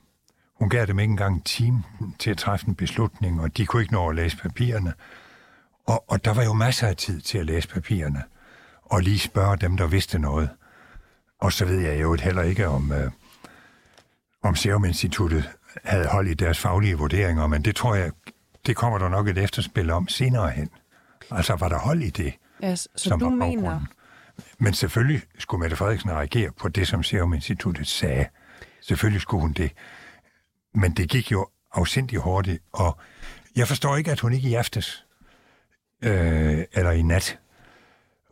Hun 0.55 0.71
gav 0.71 0.87
dem 0.87 0.99
ikke 0.99 1.11
engang 1.11 1.35
en 1.35 1.43
time 1.43 1.83
til 2.19 2.31
at 2.31 2.39
træffe 2.39 2.69
en 2.69 2.75
beslutning, 2.75 3.41
og 3.41 3.57
de 3.57 3.67
kunne 3.67 3.83
ikke 3.83 3.95
nå 3.95 4.09
at 4.09 4.17
læse 4.17 4.37
papirerne. 4.37 4.95
Og, 5.87 6.11
og 6.11 6.25
der 6.25 6.35
var 6.35 6.45
jo 6.45 6.53
masser 6.53 6.89
af 6.89 6.97
tid 6.97 7.21
til 7.21 7.39
at 7.39 7.47
læse 7.47 7.69
papirerne, 7.69 8.23
og 8.83 9.01
lige 9.01 9.19
spørge 9.19 9.57
dem, 9.57 9.77
der 9.77 9.87
vidste 9.87 10.19
noget. 10.19 10.51
Og 11.41 11.53
så 11.53 11.65
ved 11.65 11.81
jeg 11.81 12.01
jo 12.01 12.15
heller 12.15 12.43
ikke, 12.43 12.69
om, 12.69 12.93
øh, 12.93 13.11
om 14.43 14.55
Serum 14.57 14.85
Instituttet 14.85 15.51
havde 15.85 16.07
hold 16.07 16.29
i 16.29 16.35
deres 16.35 16.59
faglige 16.59 16.99
vurderinger, 16.99 17.47
men 17.47 17.63
det 17.63 17.77
tror 17.77 17.95
jeg, 17.95 18.11
det 18.67 18.77
kommer 18.77 18.99
der 18.99 19.09
nok 19.09 19.29
et 19.29 19.39
efterspil 19.39 19.91
om 19.91 20.09
senere 20.09 20.51
hen. 20.51 20.71
Altså, 21.31 21.57
var 21.57 21.69
der 21.69 21.79
hold 21.79 22.03
i 22.03 22.11
det? 22.11 22.35
Ja, 22.63 22.77
så 22.77 22.89
som 22.97 23.19
du 23.19 23.25
var 23.25 23.47
mener. 23.47 23.81
Men 24.59 24.75
selvfølgelig 24.75 25.23
skulle 25.39 25.61
Mette 25.61 25.77
Frederiksen 25.77 26.11
reagere 26.11 26.51
på 26.53 26.69
det, 26.69 26.89
som 26.89 27.03
Serum 27.03 27.35
Instituttet 27.35 27.87
sagde. 27.87 28.27
Selvfølgelig 28.81 29.21
skulle 29.21 29.41
hun 29.41 29.53
det. 29.53 29.73
Men 30.75 30.93
det 30.93 31.09
gik 31.09 31.33
jo 31.33 31.49
afsindig 31.73 32.19
hurtigt, 32.19 32.63
og 32.73 32.99
jeg 33.57 33.69
forstår 33.69 33.97
ikke, 33.97 34.13
at 34.13 34.21
hun 34.21 34.33
ikke 34.33 34.49
i 34.49 34.55
aftes, 34.55 35.07
øh, 36.03 36.65
eller 36.73 36.91
i 36.91 37.03
nat, 37.03 37.39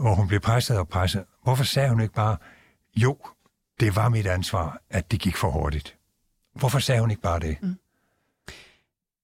hvor 0.01 0.15
hun 0.15 0.29
blev 0.29 0.41
presset 0.41 0.79
og 0.79 0.89
presset. 0.89 1.25
Hvorfor 1.43 1.65
sagde 1.65 1.89
hun 1.89 2.01
ikke 2.01 2.15
bare, 2.15 2.37
jo, 2.97 3.19
det 3.81 3.97
var 3.97 4.09
mit 4.09 4.27
ansvar, 4.27 4.79
at 4.91 5.11
det 5.11 5.21
gik 5.21 5.37
for 5.37 5.51
hurtigt. 5.51 5.97
Hvorfor 6.55 6.79
sagde 6.79 7.01
hun 7.01 7.11
ikke 7.11 7.23
bare 7.23 7.41
det? 7.41 7.57
Mm. 7.63 7.75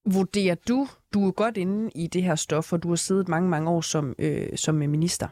vurderer 0.06 0.54
du, 0.54 0.88
du 1.14 1.26
er 1.28 1.32
godt 1.32 1.56
inde 1.56 1.90
i 1.94 2.06
det 2.06 2.22
her 2.22 2.34
stof, 2.34 2.72
og 2.72 2.82
du 2.82 2.88
har 2.88 2.96
siddet 2.96 3.28
mange, 3.28 3.48
mange 3.48 3.70
år 3.70 3.80
som, 3.80 4.14
øh, 4.18 4.56
som 4.58 4.74
minister. 4.74 5.28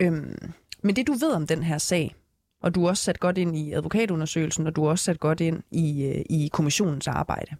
Øhm, 0.00 0.52
men 0.82 0.96
det 0.96 1.06
du 1.06 1.12
ved 1.12 1.32
om 1.32 1.46
den 1.46 1.62
her 1.62 1.78
sag, 1.78 2.14
og 2.62 2.74
du 2.74 2.84
er 2.84 2.88
også 2.88 3.02
sat 3.04 3.20
godt 3.20 3.38
ind 3.38 3.56
i 3.56 3.72
advokatundersøgelsen, 3.72 4.66
og 4.66 4.76
du 4.76 4.84
er 4.84 4.90
også 4.90 5.04
sat 5.04 5.20
godt 5.20 5.40
ind 5.40 5.62
i, 5.70 6.04
øh, 6.04 6.24
i 6.30 6.48
kommissionens 6.52 7.08
arbejde. 7.08 7.56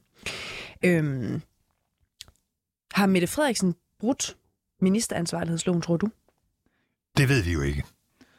Øhm, 0.85 1.43
Har 2.93 3.07
Mette 3.07 3.27
Frederiksen 3.27 3.75
brudt 4.01 4.37
ministeransvarlighedsloven, 4.81 5.83
tror 5.83 5.97
du? 5.97 6.09
Det 7.17 7.29
ved 7.29 7.43
vi 7.43 7.53
jo 7.53 7.61
ikke. 7.61 7.85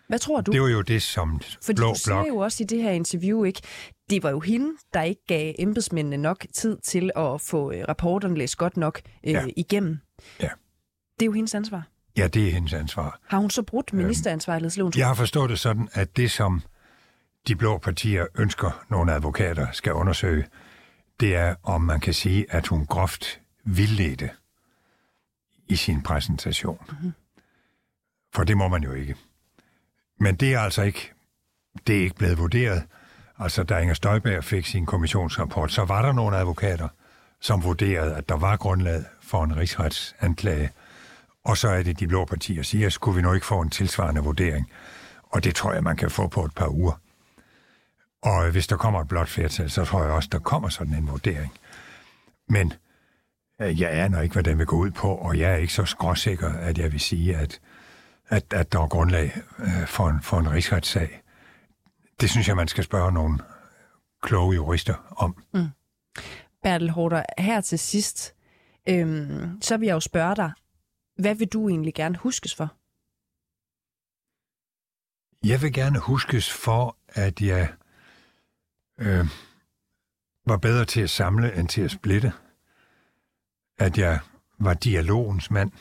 Hvad 0.07 0.19
tror 0.19 0.41
du? 0.41 0.51
Det 0.51 0.61
var 0.61 0.67
jo 0.67 0.81
det, 0.81 1.01
som 1.01 1.41
Fordi 1.61 1.75
Blå 1.75 1.89
du 1.89 1.95
siger 1.99 2.15
Blok... 2.15 2.27
jo 2.27 2.37
også 2.37 2.63
i 2.63 2.65
det 2.65 2.83
her 2.83 2.91
interview, 2.91 3.43
ikke? 3.43 3.61
Det 4.09 4.23
var 4.23 4.29
jo 4.29 4.39
hende, 4.39 4.71
der 4.93 5.01
ikke 5.01 5.21
gav 5.27 5.53
embedsmændene 5.59 6.17
nok 6.17 6.45
tid 6.53 6.77
til 6.83 7.11
at 7.15 7.41
få 7.41 7.71
øh, 7.71 7.85
rapporterne 7.89 8.37
læst 8.37 8.57
godt 8.57 8.77
nok 8.77 9.01
øh, 9.23 9.33
Ja. 9.33 9.45
igennem. 9.57 9.99
Ja. 10.41 10.49
Det 11.19 11.21
er 11.21 11.25
jo 11.25 11.31
hendes 11.31 11.55
ansvar. 11.55 11.87
Ja, 12.17 12.27
det 12.27 12.47
er 12.47 12.51
hendes 12.51 12.73
ansvar. 12.73 13.19
Har 13.27 13.37
hun 13.37 13.49
så 13.49 13.63
brudt 13.63 13.93
ministeransvarlighedsloven? 13.93 14.91
tror 14.93 14.99
Jeg 14.99 15.07
har 15.07 15.13
forstået 15.13 15.49
det 15.49 15.59
sådan, 15.59 15.89
at 15.93 16.17
det, 16.17 16.31
som 16.31 16.61
de 17.47 17.55
blå 17.55 17.77
partier 17.77 18.25
ønsker, 18.35 18.85
nogle 18.89 19.13
advokater 19.13 19.67
skal 19.71 19.93
undersøge, 19.93 20.45
det 21.19 21.35
er, 21.35 21.55
om 21.63 21.81
man 21.81 21.99
kan 21.99 22.13
sige, 22.13 22.45
at 22.49 22.67
hun 22.67 22.85
groft 22.85 23.39
vildledte 23.63 24.29
i 25.67 25.75
sin 25.75 26.03
præsentation. 26.03 26.79
Mm-hmm. 26.89 27.11
For 28.33 28.43
det 28.43 28.57
må 28.57 28.67
man 28.67 28.83
jo 28.83 28.91
ikke. 28.93 29.15
Men 30.19 30.35
det 30.35 30.53
er 30.53 30.59
altså 30.59 30.81
ikke, 30.81 31.13
det 31.87 31.97
er 31.97 32.01
ikke 32.01 32.15
blevet 32.15 32.37
vurderet. 32.37 32.83
Altså, 33.39 33.63
da 33.63 33.77
Inger 33.77 33.93
Støjberg 33.93 34.43
fik 34.43 34.65
sin 34.65 34.85
kommissionsrapport, 34.85 35.71
så 35.71 35.85
var 35.85 36.01
der 36.01 36.11
nogle 36.11 36.37
advokater, 36.37 36.87
som 37.41 37.63
vurderede, 37.63 38.15
at 38.15 38.29
der 38.29 38.35
var 38.35 38.57
grundlag 38.57 39.03
for 39.21 39.43
en 39.43 39.57
rigsretsanklage. 39.57 40.71
Og 41.43 41.57
så 41.57 41.67
er 41.67 41.83
det, 41.83 41.99
de 41.99 42.07
blå 42.07 42.25
partier 42.25 42.63
siger, 42.63 42.89
skulle 42.89 43.15
vi 43.15 43.21
nu 43.21 43.33
ikke 43.33 43.45
få 43.45 43.61
en 43.61 43.69
tilsvarende 43.69 44.21
vurdering? 44.21 44.71
Og 45.23 45.43
det 45.43 45.55
tror 45.55 45.73
jeg, 45.73 45.83
man 45.83 45.97
kan 45.97 46.11
få 46.11 46.27
på 46.27 46.45
et 46.45 46.55
par 46.55 46.67
uger. 46.67 46.99
Og 48.21 48.51
hvis 48.51 48.67
der 48.67 48.77
kommer 48.77 49.01
et 49.01 49.07
blot 49.07 49.27
flertal, 49.27 49.69
så 49.69 49.85
tror 49.85 50.03
jeg 50.03 50.11
også, 50.11 50.29
der 50.31 50.39
kommer 50.39 50.69
sådan 50.69 50.93
en 50.93 51.07
vurdering. 51.07 51.53
Men 52.49 52.73
øh, 53.61 53.81
jeg 53.81 53.91
aner 53.91 54.21
ikke, 54.21 54.33
hvad 54.33 54.43
den 54.43 54.57
vil 54.57 54.65
gå 54.65 54.75
ud 54.75 54.91
på, 54.91 55.15
og 55.15 55.39
jeg 55.39 55.51
er 55.51 55.55
ikke 55.55 55.73
så 55.73 55.85
skråsikker, 55.85 56.53
at 56.53 56.77
jeg 56.77 56.91
vil 56.91 56.99
sige, 56.99 57.37
at, 57.37 57.59
at, 58.27 58.53
at 58.53 58.71
der 58.71 58.79
er 58.79 58.87
grundlag 58.87 59.31
øh, 59.59 59.87
for, 59.87 60.09
en, 60.09 60.21
for 60.21 60.39
en 60.39 60.51
rigsretssag. 60.51 61.21
Det 62.21 62.29
synes 62.29 62.47
jeg, 62.47 62.55
man 62.55 62.67
skal 62.67 62.83
spørge 62.83 63.11
nogle 63.11 63.39
kloge 64.21 64.55
jurister 64.55 65.15
om. 65.17 65.43
Bertel 66.63 66.89
Hårder, 66.89 67.23
her 67.37 67.61
til 67.61 67.79
sidst, 67.79 68.35
øhm, 68.89 69.61
så 69.61 69.77
vil 69.77 69.85
jeg 69.85 69.93
jo 69.93 69.99
spørge 69.99 70.35
dig, 70.35 70.51
hvad 71.17 71.35
vil 71.35 71.47
du 71.47 71.69
egentlig 71.69 71.93
gerne 71.93 72.17
huskes 72.17 72.55
for? 72.55 72.75
Jeg 75.47 75.61
vil 75.61 75.73
gerne 75.73 75.99
huskes 75.99 76.53
for, 76.53 76.97
at 77.07 77.41
jeg 77.41 77.73
øh, 78.99 79.25
var 80.45 80.57
bedre 80.57 80.85
til 80.85 81.01
at 81.01 81.09
samle 81.09 81.55
end 81.55 81.67
til 81.67 81.81
at 81.81 81.91
splitte. 81.91 82.33
At 83.77 83.97
jeg 83.97 84.19
var 84.59 84.73
dialogens 84.73 85.51
mand 85.51 85.71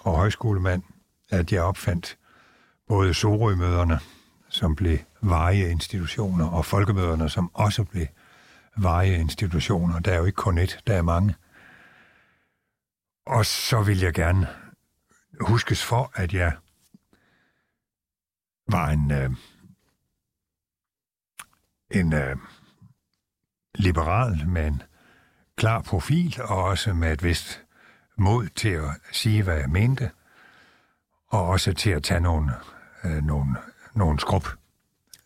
og 0.00 0.16
højskolemand. 0.16 0.82
At 1.30 1.52
jeg 1.52 1.62
opfandt 1.62 2.18
både 2.88 3.14
Sorømøderne, 3.14 4.00
som 4.48 4.76
blev 4.76 4.98
varige 5.20 5.70
institutioner, 5.70 6.48
og 6.48 6.64
folkemøderne, 6.64 7.28
som 7.28 7.50
også 7.54 7.84
blev 7.84 8.06
varige 8.76 9.18
institutioner. 9.18 9.98
Der 9.98 10.12
er 10.12 10.16
jo 10.16 10.24
ikke 10.24 10.36
kun 10.36 10.58
et, 10.58 10.80
der 10.86 10.94
er 10.94 11.02
mange. 11.02 11.34
Og 13.26 13.46
så 13.46 13.82
vil 13.82 13.98
jeg 14.00 14.14
gerne 14.14 14.48
huskes 15.40 15.84
for, 15.84 16.12
at 16.14 16.34
jeg 16.34 16.52
var 18.68 18.88
en, 18.88 19.10
øh, 19.10 19.30
en 21.90 22.12
øh, 22.12 22.36
liberal 23.74 24.48
med 24.48 24.66
en 24.66 24.82
klar 25.56 25.82
profil, 25.82 26.42
og 26.42 26.64
også 26.64 26.94
med 26.94 27.12
et 27.12 27.22
vist 27.22 27.64
mod 28.16 28.48
til 28.48 28.68
at 28.68 28.90
sige, 29.12 29.42
hvad 29.42 29.56
jeg 29.56 29.70
mente, 29.70 30.10
og 31.28 31.46
også 31.46 31.72
til 31.72 31.90
at 31.90 32.02
tage 32.02 32.20
nogle, 32.20 32.50
øh, 33.04 33.24
nogle, 33.24 33.56
nogle 33.94 34.20
skrub, 34.20 34.46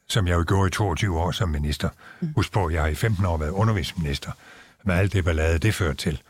som 0.09 0.27
jeg 0.27 0.35
jo 0.35 0.45
gjorde 0.49 0.69
i 0.69 0.71
22 0.71 1.21
år 1.21 1.31
som 1.31 1.49
minister. 1.49 1.89
Husk 2.37 2.53
på, 2.53 2.71
jeg 2.71 2.83
har 2.83 2.89
i 2.89 2.95
15 2.95 3.25
år 3.25 3.37
været 3.37 3.51
undervisningsminister, 3.51 4.33
med 4.85 4.95
alt 4.95 5.13
det 5.13 5.25
ballade, 5.25 5.59
det 5.59 5.75
fører 5.75 5.95
til. 5.95 6.23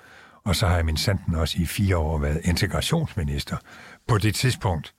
Og 0.44 0.56
så 0.56 0.66
har 0.66 0.76
jeg 0.76 0.84
min 0.84 0.96
sanden 0.96 1.34
også 1.34 1.58
i 1.58 1.66
fire 1.66 1.96
år 1.96 2.18
været 2.18 2.40
integrationsminister. 2.44 3.56
På 4.08 4.18
det 4.18 4.34
tidspunkt, 4.34 4.94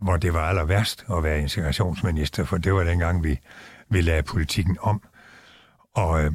hvor 0.00 0.16
det 0.16 0.34
var 0.34 0.48
aller 0.48 0.64
værst 0.64 1.04
at 1.16 1.22
være 1.22 1.40
integrationsminister, 1.40 2.44
for 2.44 2.58
det 2.58 2.74
var 2.74 2.84
dengang, 2.84 3.24
vi, 3.24 3.38
vi 3.88 4.00
lagde 4.00 4.22
politikken 4.22 4.76
om. 4.80 5.02
Og 5.94 6.24
øh, 6.24 6.32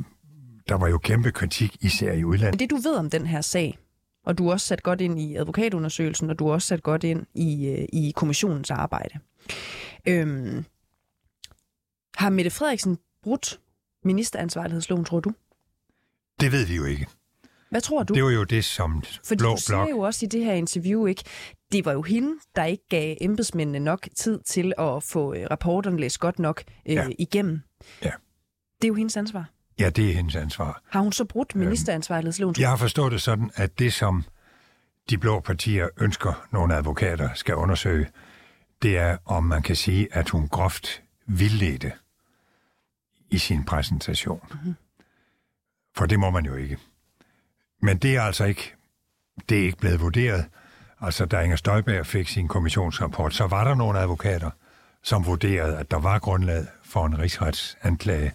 der 0.70 0.76
var 0.76 0.88
jo 0.88 0.98
kæmpe 0.98 1.32
kritik, 1.32 1.78
især 1.82 2.14
i 2.14 2.24
udlandet. 2.24 2.54
Men 2.54 2.60
det 2.60 2.70
du 2.70 2.90
ved 2.90 2.96
om 2.96 3.10
den 3.10 3.28
her 3.28 3.42
sag, 3.42 3.78
og 4.26 4.38
du 4.38 4.48
er 4.48 4.52
også 4.52 4.68
sat 4.68 4.84
godt 4.84 5.02
ind 5.02 5.20
i 5.20 5.36
advokatundersøgelsen, 5.36 6.30
og 6.30 6.40
du 6.40 6.48
er 6.48 6.54
også 6.54 6.68
sat 6.68 6.84
godt 6.84 7.04
ind 7.04 7.26
i, 7.34 7.68
øh, 7.68 7.88
i 7.94 8.12
kommissionens 8.16 8.72
arbejde. 8.72 9.20
Øhm, 10.08 10.66
har 12.16 12.30
Mette 12.30 12.52
Frederiksen 12.52 12.98
brudt 13.24 13.60
ministeransvarlighedsloven, 14.04 15.06
tror 15.06 15.20
du? 15.20 15.32
Det 16.40 16.52
ved 16.52 16.66
vi 16.66 16.76
jo 16.76 16.86
ikke. 16.86 17.08
Hvad 17.70 17.82
tror 17.82 18.04
du? 18.04 18.14
Det 18.14 18.24
var 18.24 18.30
jo 18.30 18.44
det, 18.44 18.66
som 18.66 19.04
Fordi 19.26 19.38
Blå 19.40 19.50
du 19.52 19.58
siger 19.62 19.78
Blok... 19.78 19.90
jo 19.90 20.00
også 20.00 20.26
i 20.26 20.30
det 20.30 20.46
her 20.46 20.54
interview, 20.54 21.06
ikke? 21.06 21.24
Det 21.72 21.86
var 21.86 21.92
jo 21.92 22.02
hende, 22.02 22.34
der 22.56 22.64
ikke 22.66 22.84
gav 22.90 23.16
embedsmændene 23.22 23.80
nok 23.80 24.08
tid 24.16 24.40
til 24.46 24.74
at 24.78 25.04
få 25.04 25.34
øh, 25.34 25.48
rapporterne 25.52 25.98
læst 26.00 26.20
godt 26.20 26.40
nok 26.40 26.64
øh, 26.86 26.94
Ja. 26.96 27.08
igennem. 27.20 27.62
Ja. 28.04 28.12
Det 28.82 28.84
er 28.84 28.88
jo 28.88 28.94
hendes 28.94 29.18
ansvar. 29.18 29.50
Ja, 29.82 29.90
det 29.90 30.10
er 30.10 30.14
hendes 30.14 30.36
ansvar. 30.36 30.82
Har 30.90 31.00
hun 31.02 31.12
så 31.12 31.26
brudt 31.26 31.56
ministeransvarlighedsloven? 31.56 32.56
Jeg 32.60 32.70
har 32.70 32.76
forstået 32.76 33.12
det 33.12 33.22
sådan, 33.22 33.52
at 33.56 33.80
det, 33.80 33.94
som 33.94 34.24
de 35.10 35.18
blå 35.18 35.40
partier 35.40 35.88
ønsker, 35.98 36.48
nogle 36.52 36.76
advokater 36.76 37.30
skal 37.34 37.56
undersøge, 37.56 38.08
det 38.82 38.98
er, 38.98 39.18
om 39.26 39.44
man 39.44 39.62
kan 39.62 39.76
sige, 39.76 40.08
at 40.12 40.30
hun 40.30 40.48
groft 40.48 41.02
vildledte 41.28 41.92
i 43.32 43.38
sin 43.38 43.64
præsentation. 43.64 44.42
Mm-hmm. 44.52 44.76
For 45.96 46.06
det 46.06 46.20
må 46.20 46.30
man 46.30 46.46
jo 46.46 46.56
ikke. 46.56 46.78
Men 47.82 47.98
det 47.98 48.16
er 48.16 48.22
altså 48.22 48.46
ikke, 48.46 48.74
det 49.50 49.60
er 49.60 49.64
ikke 49.64 49.78
blevet 49.78 50.02
vurderet. 50.02 50.46
Altså, 51.02 51.26
da 51.26 51.42
Inger 51.42 51.58
Støjberg 51.58 52.06
fik 52.06 52.28
sin 52.28 52.48
kommissionsrapport, 52.48 53.34
så 53.34 53.48
var 53.48 53.64
der 53.64 53.76
nogle 53.76 54.00
advokater, 54.00 54.50
som 55.04 55.26
vurderede, 55.26 55.78
at 55.78 55.92
der 55.92 56.00
var 56.00 56.20
grundlag 56.20 56.66
for 56.84 57.06
en 57.06 57.20
rigsretsanklage. 57.20 58.34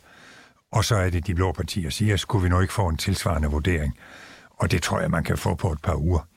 Og 0.73 0.85
så 0.85 0.97
er 0.97 1.11
det, 1.11 1.27
de 1.27 1.35
blå 1.35 1.53
partier 1.53 1.91
siger, 1.91 2.17
skulle 2.17 2.43
vi 2.43 2.49
nu 2.49 2.61
ikke 2.61 2.73
få 2.73 2.89
en 2.89 2.97
tilsvarende 2.97 3.49
vurdering? 3.49 3.99
Og 4.51 4.71
det 4.71 4.83
tror 4.83 5.01
jeg, 5.01 5.11
man 5.11 5.25
kan 5.25 5.39
få 5.39 5.55
på 5.55 5.73
et 5.73 5.83
par 5.83 5.95
uger. 5.95 6.29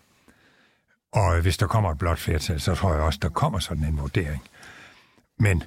Og 1.11 1.41
hvis 1.41 1.57
der 1.57 1.67
kommer 1.67 1.91
et 1.91 1.97
blåt 1.97 2.19
flertal, 2.19 2.59
så 2.59 2.75
tror 2.75 2.93
jeg 2.93 3.01
også, 3.01 3.19
der 3.21 3.29
kommer 3.29 3.59
sådan 3.59 3.83
en 3.83 3.97
vurdering. 3.97 4.43
Men 5.39 5.63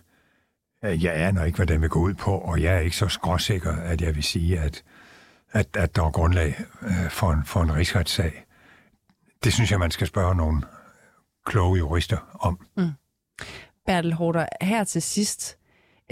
øh, 0.84 1.04
jeg 1.04 1.14
aner 1.14 1.44
ikke, 1.44 1.56
hvad 1.56 1.66
den 1.66 1.80
vil 1.82 1.90
gå 1.90 1.98
ud 1.98 2.14
på, 2.14 2.38
og 2.38 2.62
jeg 2.62 2.74
er 2.74 2.80
ikke 2.80 2.96
så 2.96 3.08
skråsikker, 3.08 3.76
at 3.76 4.00
jeg 4.00 4.14
vil 4.14 4.22
sige, 4.22 4.60
at, 4.60 4.84
at, 5.52 5.76
at 5.76 5.96
der 5.96 6.04
er 6.04 6.10
grundlag 6.10 6.64
øh, 6.82 7.10
for, 7.10 7.32
en, 7.32 7.44
for 7.44 7.62
en 7.62 7.74
rigsretssag. 7.74 8.44
Det 9.44 9.52
synes 9.52 9.70
jeg, 9.70 9.78
man 9.78 9.90
skal 9.90 10.06
spørge 10.06 10.34
nogle 10.34 10.62
kloge 11.46 11.78
jurister 11.78 12.38
om. 12.40 12.66
Mm. 12.76 12.92
Bertel 13.86 14.12
Horter, 14.12 14.46
her 14.60 14.84
til 14.84 15.02
sidst, 15.02 15.58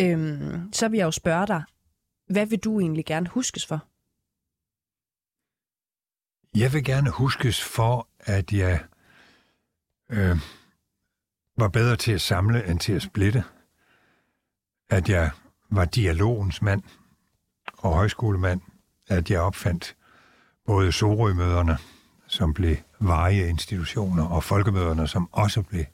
øhm, 0.00 0.72
så 0.72 0.88
vil 0.88 0.96
jeg 0.96 1.04
jo 1.04 1.10
spørge 1.10 1.46
dig, 1.46 1.62
hvad 2.30 2.46
vil 2.46 2.58
du 2.58 2.80
egentlig 2.80 3.04
gerne 3.04 3.28
huskes 3.28 3.66
for? 3.66 3.86
Jeg 6.54 6.72
vil 6.72 6.84
gerne 6.84 7.10
huskes 7.10 7.64
for, 7.64 8.08
at 8.20 8.52
jeg 8.52 8.80
øh, 10.10 10.36
var 11.58 11.68
bedre 11.68 11.96
til 11.96 12.12
at 12.12 12.20
samle 12.20 12.66
end 12.66 12.80
til 12.80 12.92
at 12.92 13.02
splitte. 13.02 13.44
At 14.90 15.08
jeg 15.08 15.30
var 15.70 15.84
dialogens 15.84 16.62
mand 16.62 16.82
og 17.78 17.94
højskolemand. 17.94 18.60
At 19.08 19.30
jeg 19.30 19.40
opfandt 19.40 19.96
både 20.66 20.92
Sorømøderne, 20.92 21.78
som 22.26 22.54
blev 22.54 22.76
varige 23.00 23.48
institutioner, 23.48 24.26
og 24.26 24.44
folkemøderne, 24.44 25.08
som 25.08 25.28
også 25.32 25.62
blev 25.62 25.84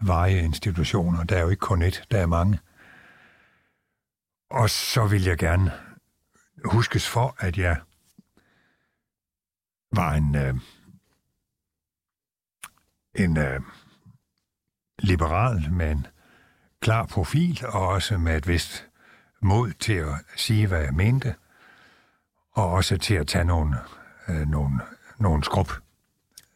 varige 0.00 0.42
institutioner. 0.42 1.24
Der 1.24 1.36
er 1.36 1.42
jo 1.42 1.48
ikke 1.48 1.60
kun 1.60 1.82
et, 1.82 2.02
der 2.10 2.18
er 2.18 2.26
mange. 2.26 2.58
Og 4.50 4.70
så 4.70 5.06
vil 5.06 5.24
jeg 5.24 5.38
gerne 5.38 5.72
huskes 6.64 7.08
for, 7.08 7.36
at 7.38 7.58
jeg 7.58 7.76
var 9.92 10.12
en, 10.12 10.34
øh, 10.34 10.54
en 13.14 13.36
øh, 13.36 13.60
liberal 14.98 15.72
med 15.72 15.90
en 15.90 16.06
klar 16.80 17.06
profil, 17.06 17.66
og 17.66 17.88
også 17.88 18.18
med 18.18 18.36
et 18.36 18.48
vist 18.48 18.86
mod 19.40 19.72
til 19.72 19.92
at 19.92 20.14
sige, 20.36 20.66
hvad 20.66 20.80
jeg 20.80 20.94
mente, 20.94 21.34
og 22.52 22.70
også 22.70 22.98
til 22.98 23.14
at 23.14 23.26
tage 23.26 23.44
nogle, 23.44 23.76
øh, 24.28 24.48
nogle, 24.48 24.80
nogle 25.18 25.44
skrub, 25.44 25.72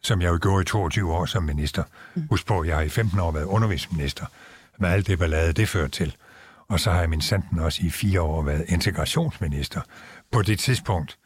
som 0.01 0.23
jeg 0.23 0.29
jo 0.29 0.39
gjorde 0.43 0.63
i 0.63 0.65
22 0.65 1.13
år 1.13 1.27
som 1.27 1.43
minister. 1.43 1.85
Husk 2.31 2.47
på, 2.47 2.65
jeg 2.65 2.77
har 2.77 2.83
i 2.83 2.89
15 2.89 3.21
år 3.21 3.31
været 3.31 3.45
undervisningsminister, 3.45 4.27
med 4.79 4.89
alt 4.89 5.07
det 5.07 5.19
ballade, 5.19 5.53
det 5.53 5.69
fører 5.69 5.89
til. 5.89 6.17
Og 6.71 6.81
så 6.81 6.91
har 6.91 7.01
jeg 7.01 7.11
min 7.11 7.21
sanden 7.21 7.59
også 7.59 7.87
i 7.87 7.91
fire 7.91 8.21
år 8.21 8.43
været 8.43 8.65
integrationsminister. 8.69 9.81
På 10.33 10.43
det 10.43 10.59
tidspunkt, 10.59 11.19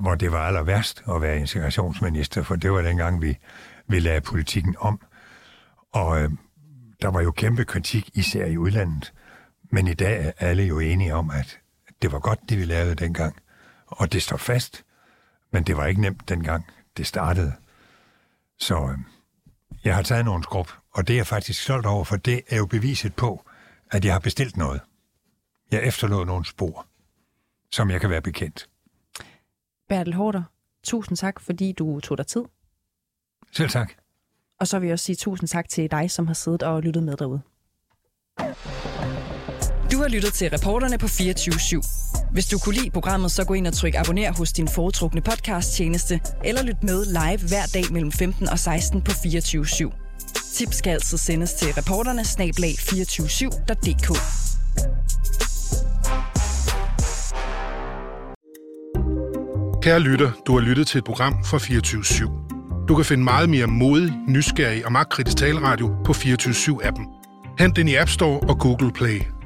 hvor 0.00 0.14
det 0.14 0.32
var 0.32 0.46
aller 0.46 0.62
værst 0.62 1.02
at 1.14 1.22
være 1.22 1.38
integrationsminister, 1.38 2.42
for 2.42 2.56
det 2.56 2.72
var 2.72 2.82
dengang, 2.82 3.22
vi, 3.22 3.38
vi 3.86 3.98
lagde 3.98 4.20
politikken 4.20 4.76
om. 4.78 5.00
Og 5.92 6.22
øh, 6.22 6.30
der 7.02 7.08
var 7.08 7.22
jo 7.22 7.30
kæmpe 7.30 7.64
kritik, 7.64 8.10
især 8.14 8.46
i 8.46 8.56
udlandet. 8.56 9.12
Men 9.72 9.88
i 9.88 9.94
dag 9.94 10.26
er 10.26 10.32
alle 10.48 10.62
jo 10.62 10.78
enige 10.78 11.14
om, 11.14 11.30
at 11.30 11.60
det 12.02 12.12
var 12.12 12.18
godt, 12.18 12.38
det 12.48 12.58
vi 12.58 12.64
lavede 12.64 12.94
dengang. 12.94 13.36
Og 13.86 14.12
det 14.12 14.22
står 14.22 14.36
fast. 14.36 14.84
Men 15.52 15.62
det 15.62 15.76
var 15.76 15.86
ikke 15.86 16.00
nemt 16.00 16.28
dengang, 16.28 16.64
det 16.96 17.06
startede. 17.06 17.52
Så 18.58 18.74
øh, 18.74 18.98
jeg 19.84 19.94
har 19.94 20.02
taget 20.02 20.24
nogle 20.24 20.42
skrub, 20.42 20.70
og 20.94 21.08
det 21.08 21.14
er 21.14 21.18
jeg 21.18 21.26
faktisk 21.26 21.62
stolt 21.62 21.86
over, 21.86 22.04
for 22.04 22.16
det 22.16 22.40
er 22.48 22.56
jo 22.56 22.66
beviset 22.66 23.14
på, 23.14 23.47
at 23.90 24.04
jeg 24.04 24.12
har 24.14 24.20
bestilt 24.20 24.56
noget. 24.56 24.80
Jeg 25.70 25.82
efterlod 25.84 26.26
nogle 26.26 26.46
spor, 26.46 26.86
som 27.70 27.90
jeg 27.90 28.00
kan 28.00 28.10
være 28.10 28.22
bekendt. 28.22 28.68
Bertel 29.88 30.14
Hårder, 30.14 30.42
tusind 30.84 31.16
tak, 31.16 31.40
fordi 31.40 31.72
du 31.72 32.00
tog 32.00 32.18
dig 32.18 32.26
tid. 32.26 32.44
Selv 33.52 33.70
tak. 33.70 33.92
Og 34.60 34.68
så 34.68 34.78
vil 34.78 34.86
jeg 34.86 34.92
også 34.92 35.04
sige 35.04 35.16
tusind 35.16 35.48
tak 35.48 35.68
til 35.68 35.90
dig, 35.90 36.10
som 36.10 36.26
har 36.26 36.34
siddet 36.34 36.62
og 36.62 36.82
lyttet 36.82 37.02
med 37.02 37.16
derude. 37.16 37.40
Du 39.92 39.98
har 39.98 40.08
lyttet 40.08 40.32
til 40.32 40.50
reporterne 40.50 40.98
på 40.98 41.08
24 41.08 41.54
/7. 41.54 42.32
Hvis 42.32 42.46
du 42.46 42.58
kunne 42.58 42.74
lide 42.74 42.90
programmet, 42.90 43.30
så 43.30 43.44
gå 43.44 43.54
ind 43.54 43.66
og 43.66 43.72
tryk 43.72 43.94
abonner 43.94 44.32
hos 44.38 44.52
din 44.52 44.68
foretrukne 44.68 45.20
podcast-tjeneste, 45.20 46.20
eller 46.44 46.62
lyt 46.62 46.82
med 46.82 47.04
live 47.04 47.48
hver 47.48 47.66
dag 47.74 47.92
mellem 47.92 48.12
15 48.12 48.48
og 48.48 48.58
16 48.58 49.02
på 49.02 49.10
24 49.22 49.64
/7. 49.64 50.07
Tips 50.54 50.76
skal 50.76 50.90
altid 50.90 51.18
sendes 51.18 51.52
til 51.52 51.74
reporterne 51.74 52.24
snablag 52.24 52.74
247.dk. 52.80 54.08
Kære 59.82 60.00
lytter, 60.00 60.30
du 60.46 60.52
har 60.52 60.60
lyttet 60.60 60.86
til 60.86 60.98
et 60.98 61.04
program 61.04 61.44
fra 61.44 61.58
24 61.58 62.02
/7. 62.02 62.86
Du 62.88 62.96
kan 62.96 63.04
finde 63.04 63.24
meget 63.24 63.48
mere 63.48 63.66
modig, 63.66 64.12
nysgerrig 64.28 64.86
og 64.86 64.92
magtkritisk 64.92 65.36
taleradio 65.36 65.90
på 66.04 66.12
24 66.12 66.54
7 66.54 66.80
appen 66.84 67.06
Hent 67.58 67.76
den 67.76 67.88
i 67.88 67.94
App 67.94 68.10
Store 68.10 68.40
og 68.40 68.58
Google 68.58 68.92
Play. 68.92 69.37